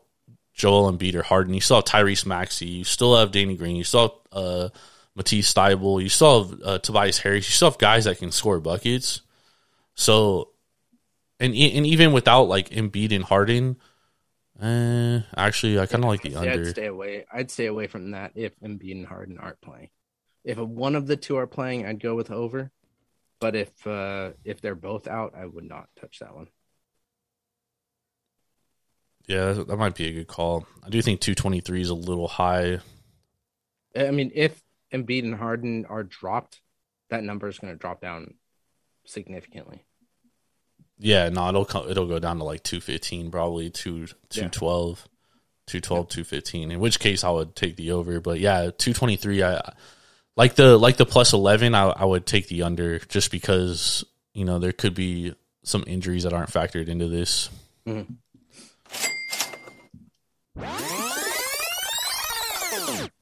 Joel 0.54 0.92
Embiid 0.92 1.16
or 1.16 1.24
Harden, 1.24 1.54
you 1.54 1.62
still 1.62 1.78
have 1.78 1.86
Tyrese 1.86 2.26
Maxey, 2.26 2.68
you 2.68 2.84
still 2.84 3.18
have 3.18 3.32
Danny 3.32 3.56
Green, 3.56 3.76
you 3.76 3.84
still 3.84 4.22
have 4.34 4.44
uh, 4.44 4.70
Matisse 5.16 5.54
Thybulle, 5.54 6.02
you 6.04 6.10
still 6.10 6.44
have 6.44 6.62
uh, 6.62 6.80
Tobias 6.80 7.20
Harris, 7.20 7.48
you 7.48 7.54
still 7.54 7.70
have 7.70 7.80
guys 7.80 8.06
that 8.06 8.18
can 8.18 8.32
score 8.32 8.60
buckets. 8.60 9.22
So, 9.96 10.50
and 11.40 11.54
and 11.56 11.86
even 11.88 12.12
without 12.14 12.44
like 12.50 12.70
Embiid 12.70 13.14
and 13.14 13.24
Harden, 13.24 13.78
uh, 14.64 15.22
actually, 15.36 15.78
I 15.78 15.86
kind 15.86 16.04
of 16.04 16.10
like 16.10 16.22
the 16.22 16.36
I'd 16.38 16.48
under. 16.48 16.70
stay 16.70 16.86
away. 16.86 17.26
I'd 17.32 17.52
stay 17.52 17.66
away 17.66 17.88
from 17.88 18.12
that 18.12 18.32
if 18.36 18.58
Embiid 18.62 18.92
and 18.92 19.06
Harden 19.06 19.38
aren't 19.38 19.60
playing. 19.60 19.90
If 20.46 20.58
one 20.58 20.96
of 20.96 21.06
the 21.06 21.18
two 21.18 21.36
are 21.36 21.48
playing, 21.48 21.86
I'd 21.86 22.00
go 22.02 22.16
with 22.16 22.32
over. 22.32 22.72
But 23.42 23.56
if 23.58 23.86
uh 23.86 24.32
if 24.46 24.62
they're 24.62 24.76
both 24.76 25.08
out, 25.08 25.34
I 25.36 25.46
would 25.46 25.66
not 25.66 25.90
touch 26.00 26.20
that 26.20 26.34
one. 26.34 26.48
Yeah, 29.28 29.52
that 29.52 29.68
that 29.68 29.78
might 29.78 29.96
be 29.96 30.08
a 30.08 30.14
good 30.14 30.28
call. 30.28 30.66
I 30.82 30.90
do 30.90 31.02
think 31.02 31.20
223 31.20 31.82
is 31.82 31.90
a 31.90 31.94
little 31.94 32.30
high. 32.30 32.80
I 33.96 34.12
mean, 34.12 34.32
if 34.34 34.62
Embiid 34.94 35.24
and 35.24 35.36
Harden 35.36 35.86
are 35.88 36.04
dropped, 36.04 36.62
that 37.10 37.24
number 37.24 37.48
is 37.50 37.60
going 37.60 37.74
to 37.74 37.80
drop 37.80 38.00
down 38.00 38.36
significantly. 39.06 39.86
Yeah, 41.06 41.28
no, 41.30 41.50
it'll 41.50 41.66
co- 41.66 41.88
it'll 41.90 42.08
go 42.08 42.18
down 42.20 42.38
to 42.38 42.46
like 42.46 42.64
215 42.64 43.30
probably, 43.30 43.70
2 43.70 44.08
212, 44.30 45.06
212 45.68 46.08
215. 46.10 46.72
In 46.72 46.80
which 46.80 47.00
case 47.00 47.24
I 47.26 47.30
would 47.30 47.56
take 47.56 47.76
the 47.76 47.92
over, 47.92 48.22
but 48.22 48.40
yeah, 48.40 48.72
223 48.78 49.44
I 49.44 49.74
like 50.38 50.56
the 50.56 50.78
like 50.78 50.96
the 50.98 51.06
plus 51.06 51.34
11 51.34 51.76
I 51.76 51.90
I 51.90 52.06
would 52.06 52.26
take 52.26 52.48
the 52.48 52.64
under 52.64 53.00
just 53.00 53.32
because, 53.32 54.06
you 54.34 54.46
know, 54.46 54.60
there 54.60 54.72
could 54.72 54.96
be 54.96 55.36
some 55.64 55.84
injuries 55.88 56.24
that 56.24 56.32
aren't 56.34 56.50
factored 56.52 56.88
into 56.88 57.08
this. 57.10 57.50
Mhm. 57.86 58.16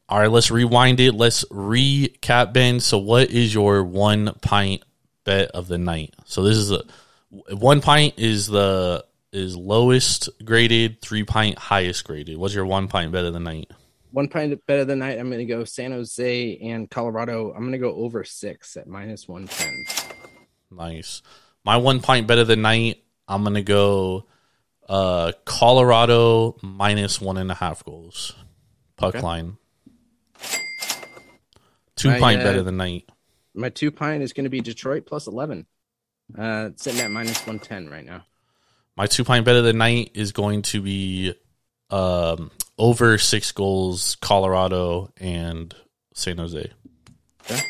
All 0.10 0.20
right, 0.20 0.30
let's 0.30 0.52
rewind 0.52 1.00
it. 1.00 1.14
Let's 1.14 1.46
recap, 1.46 2.52
Ben. 2.54 2.80
So, 2.82 2.98
what 2.98 3.30
is 3.32 3.54
your 3.54 3.84
one 3.84 4.34
pint 4.42 4.84
bet 5.24 5.52
of 5.52 5.68
the 5.70 5.78
night? 5.78 6.14
So, 6.26 6.44
this 6.44 6.58
is 6.58 6.70
a 6.72 6.84
one 7.32 7.82
pint 7.82 8.16
is 8.18 8.48
the 8.48 9.06
is 9.32 9.56
lowest 9.56 10.30
graded, 10.44 11.02
three 11.02 11.24
pint 11.24 11.58
highest 11.58 12.04
graded. 12.04 12.38
What's 12.38 12.54
your 12.54 12.66
one 12.66 12.88
pint 12.88 13.12
bet 13.12 13.26
of 13.26 13.34
the 13.34 13.40
night? 13.40 13.72
one 14.12 14.28
pint 14.28 14.60
better 14.66 14.84
than 14.84 15.00
night. 15.00 15.18
I'm 15.18 15.30
going 15.30 15.40
to 15.40 15.46
go 15.46 15.64
San 15.64 15.94
Jose 15.94 16.58
and 16.58 16.90
Colorado. 16.90 17.52
I'm 17.54 17.62
going 17.62 17.72
to 17.72 17.78
go 17.78 17.96
over 17.96 18.26
six 18.26 18.76
at 18.76 18.86
minus 18.86 19.26
one 19.26 19.48
ten. 19.48 19.86
Nice. 20.70 21.22
My 21.64 21.78
one 21.78 22.02
pint 22.02 22.28
better 22.28 22.44
than 22.44 22.62
night. 22.62 23.04
I'm 23.28 23.44
gonna 23.44 23.62
go 23.62 24.26
uh 24.90 25.32
Colorado 25.46 26.58
minus 26.62 27.22
one 27.22 27.38
and 27.38 27.50
a 27.52 27.54
half 27.54 27.86
goals. 27.86 28.36
Puck 28.98 29.16
Okay. 29.16 29.22
line. 29.24 29.58
Two 31.96 32.10
My, 32.10 32.20
pint 32.20 32.42
uh, 32.42 32.44
better 32.44 32.64
than 32.64 32.78
night. 32.78 33.10
My 33.54 33.70
two 33.70 33.92
pint 33.92 34.24
is 34.24 34.34
going 34.34 34.46
to 34.46 34.50
be 34.50 34.60
Detroit 34.60 35.06
plus 35.06 35.28
eleven. 35.28 35.66
Uh, 36.38 36.70
sitting 36.76 37.02
at 37.02 37.12
minus 37.12 37.46
one 37.46 37.60
ten 37.60 37.90
right 37.90 38.06
now. 38.06 38.24
My 38.96 39.08
two 39.08 39.24
point 39.24 39.46
bet 39.46 39.56
of 39.56 39.64
the 39.64 39.74
night 39.74 40.12
is 40.14 40.32
going 40.32 40.62
to 40.64 40.82
be 40.82 41.34
um 41.90 42.52
over 42.78 43.18
six 43.18 43.52
goals, 43.52 44.16
Colorado 44.22 45.12
and 45.18 45.74
San 46.14 46.38
Jose. 46.38 46.72
Okay. 47.50 47.62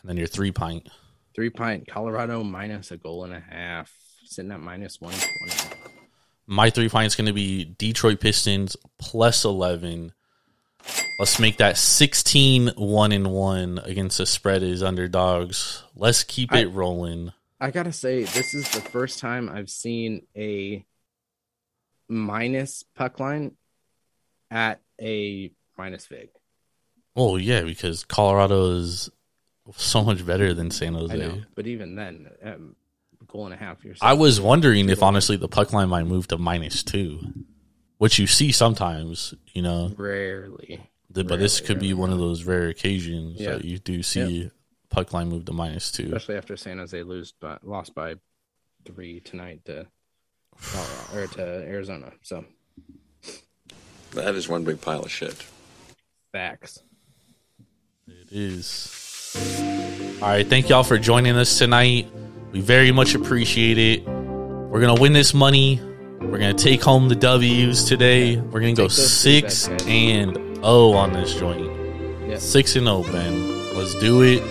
And 0.00 0.08
then 0.08 0.16
your 0.16 0.26
three 0.26 0.52
pint. 0.52 0.88
Three 1.34 1.50
pint 1.50 1.86
Colorado 1.88 2.42
minus 2.42 2.90
a 2.90 2.96
goal 2.96 3.24
and 3.24 3.34
a 3.34 3.40
half. 3.40 3.92
Sitting 4.24 4.52
at 4.52 4.60
minus 4.60 5.00
one 5.00 5.12
twenty. 5.12 5.76
My 6.46 6.70
three 6.70 6.88
pint 6.88 7.08
is 7.08 7.14
going 7.16 7.26
to 7.26 7.32
be 7.32 7.64
Detroit 7.64 8.20
Pistons 8.20 8.76
plus 8.98 9.44
11. 9.44 10.12
Let's 11.18 11.40
make 11.40 11.56
that 11.56 11.76
16 11.76 12.68
1 12.76 13.12
and 13.12 13.32
1 13.32 13.78
against 13.84 14.18
the 14.18 14.26
spread 14.26 14.62
as 14.62 14.82
underdogs. 14.82 15.82
Let's 15.96 16.22
keep 16.22 16.52
I- 16.52 16.60
it 16.60 16.72
rolling. 16.72 17.32
I 17.60 17.70
gotta 17.70 17.92
say, 17.92 18.24
this 18.24 18.52
is 18.54 18.68
the 18.70 18.80
first 18.82 19.18
time 19.18 19.48
I've 19.48 19.70
seen 19.70 20.26
a 20.36 20.84
minus 22.08 22.84
puck 22.94 23.18
line 23.20 23.52
at 24.50 24.80
a 25.00 25.50
minus 25.76 26.06
vig. 26.06 26.28
Oh, 27.16 27.36
yeah, 27.36 27.62
because 27.62 28.04
Colorado 28.04 28.72
is 28.76 29.08
so 29.74 30.04
much 30.04 30.24
better 30.26 30.52
than 30.54 30.70
San 30.70 30.94
Jose. 30.94 31.12
I 31.12 31.16
know, 31.16 31.42
but 31.54 31.66
even 31.66 31.96
then, 31.96 32.28
um, 32.44 32.76
goal 33.26 33.46
and 33.46 33.54
a 33.54 33.56
half. 33.56 33.78
I 34.00 34.12
was 34.12 34.40
wondering 34.40 34.88
if 34.90 35.02
honestly 35.02 35.36
the 35.36 35.48
puck 35.48 35.72
line 35.72 35.88
might 35.88 36.04
move 36.04 36.28
to 36.28 36.38
minus 36.38 36.82
two, 36.82 37.20
which 37.98 38.18
you 38.18 38.26
see 38.26 38.52
sometimes, 38.52 39.34
you 39.54 39.62
know. 39.62 39.92
rarely. 39.96 40.90
The- 41.10 41.24
but 41.24 41.38
this 41.40 41.60
Rarely, 41.60 41.66
could 41.66 41.80
be 41.80 41.86
rarely. 41.88 42.00
one 42.00 42.10
of 42.12 42.18
those 42.18 42.44
rare 42.44 42.68
occasions 42.68 43.40
Yeah. 43.40 43.52
that 43.52 43.64
you 43.64 43.78
do 43.78 44.02
see 44.02 44.50
puck 44.90 45.12
line 45.12 45.28
moved 45.28 45.46
to 45.46 45.52
minus 45.52 45.90
two. 45.92 46.04
especially 46.04 46.36
after 46.36 46.56
San 46.56 46.78
Jose 46.78 47.02
lose 47.02 47.32
but 47.40 47.66
lost 47.66 47.94
by 47.94 48.14
three 48.84 49.20
tonight 49.20 49.60
to 49.66 49.86
Colorado, 50.60 51.18
or 51.18 51.26
to 51.34 51.42
Arizona. 51.68 52.12
So 52.22 52.44
That 54.12 54.34
is 54.34 54.48
one 54.48 54.64
big 54.64 54.80
pile 54.80 55.00
of 55.02 55.10
shit. 55.10 55.34
facts. 56.32 56.80
It 58.08 58.28
is. 58.30 60.16
All 60.22 60.28
right, 60.28 60.46
thank 60.46 60.68
y'all 60.68 60.82
for 60.84 60.98
joining 60.98 61.34
us 61.36 61.58
tonight. 61.58 62.08
We 62.52 62.60
very 62.60 62.92
much 62.92 63.14
appreciate 63.14 63.76
it. 63.78 64.06
We're 64.06 64.80
gonna 64.80 65.00
win 65.00 65.12
this 65.12 65.34
money. 65.34 65.80
We're 66.20 66.38
gonna 66.38 66.54
take 66.54 66.82
home 66.82 67.08
the 67.08 67.14
W's 67.16 67.84
today. 67.84 68.36
We're 68.38 68.60
gonna 68.60 68.72
go 68.74 68.88
Take 68.88 68.96
those 68.96 69.12
six 69.20 69.66
three 69.66 70.10
and 70.12 70.58
O 70.62 70.94
on 70.94 71.12
this 71.12 71.34
joint. 71.34 71.66
Yep. 72.28 72.40
Six 72.40 72.76
and 72.76 72.88
O, 72.88 73.02
Ben. 73.02 73.76
Let's 73.76 73.94
do 73.96 74.22
it. 74.22 74.42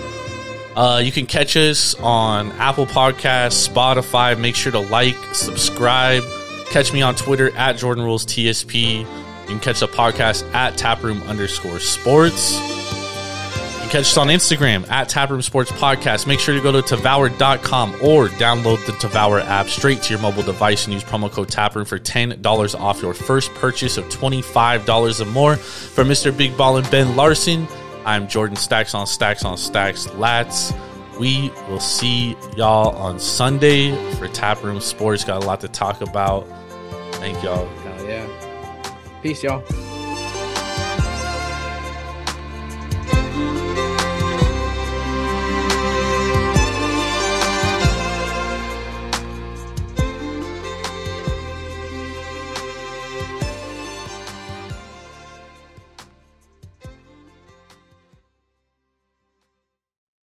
Uh, 0.75 1.01
you 1.03 1.11
can 1.11 1.25
catch 1.25 1.55
us 1.55 1.95
on 1.95 2.51
Apple 2.53 2.85
Podcasts, 2.85 3.67
Spotify. 3.67 4.37
Make 4.37 4.55
sure 4.55 4.71
to 4.73 4.79
like, 4.79 5.15
subscribe. 5.33 6.23
Catch 6.69 6.91
me 6.91 7.01
on 7.01 7.15
Twitter 7.15 7.55
at 7.55 7.77
Jordan 7.77 8.03
Rules 8.03 8.25
TSP. 8.25 8.99
You 8.99 9.05
can 9.47 9.59
catch 9.59 9.79
the 9.79 9.87
podcast 9.87 10.51
at 10.53 10.77
Taproom 10.77 11.21
underscore 11.27 11.79
Sports. 11.79 12.55
You 12.55 13.81
can 13.81 13.89
catch 13.89 14.01
us 14.01 14.17
on 14.17 14.27
Instagram 14.27 14.89
at 14.89 15.07
Taproom 15.07 15.43
Sports 15.43 15.71
Podcast. 15.71 16.27
Make 16.27 16.39
sure 16.39 16.55
to 16.55 16.61
go 16.61 16.71
to 16.73 16.81
Tavour.com 16.81 17.93
or 18.01 18.27
download 18.27 18.85
the 18.85 18.91
Tavour 18.93 19.45
app 19.45 19.67
straight 19.67 20.01
to 20.03 20.13
your 20.13 20.21
mobile 20.21 20.43
device 20.43 20.85
and 20.85 20.93
use 20.93 21.03
promo 21.03 21.31
code 21.31 21.47
Taproom 21.47 21.85
for 21.85 21.99
$10 21.99 22.79
off 22.79 23.01
your 23.01 23.13
first 23.13 23.53
purchase 23.53 23.95
of 23.95 24.05
$25 24.05 25.21
or 25.21 25.25
more. 25.25 25.55
For 25.55 26.03
Mr. 26.03 26.35
Big 26.35 26.57
Ball 26.57 26.77
and 26.77 26.91
Ben 26.91 27.15
Larson, 27.15 27.67
I'm 28.05 28.27
Jordan 28.27 28.55
Stacks 28.55 28.93
on 28.93 29.07
Stacks 29.07 29.43
on 29.43 29.57
Stacks 29.57 30.05
Lats. 30.07 30.77
We 31.19 31.49
will 31.67 31.79
see 31.79 32.37
y'all 32.55 32.95
on 32.95 33.19
Sunday 33.19 33.95
for 34.15 34.27
Taproom 34.27 34.79
Sports. 34.79 35.23
Got 35.23 35.43
a 35.43 35.45
lot 35.47 35.61
to 35.61 35.67
talk 35.67 36.01
about. 36.01 36.47
Thank 37.13 37.41
y'all. 37.43 37.65
Hell 37.65 38.05
yeah. 38.05 38.27
Peace, 39.23 39.41
y'all. 39.41 39.63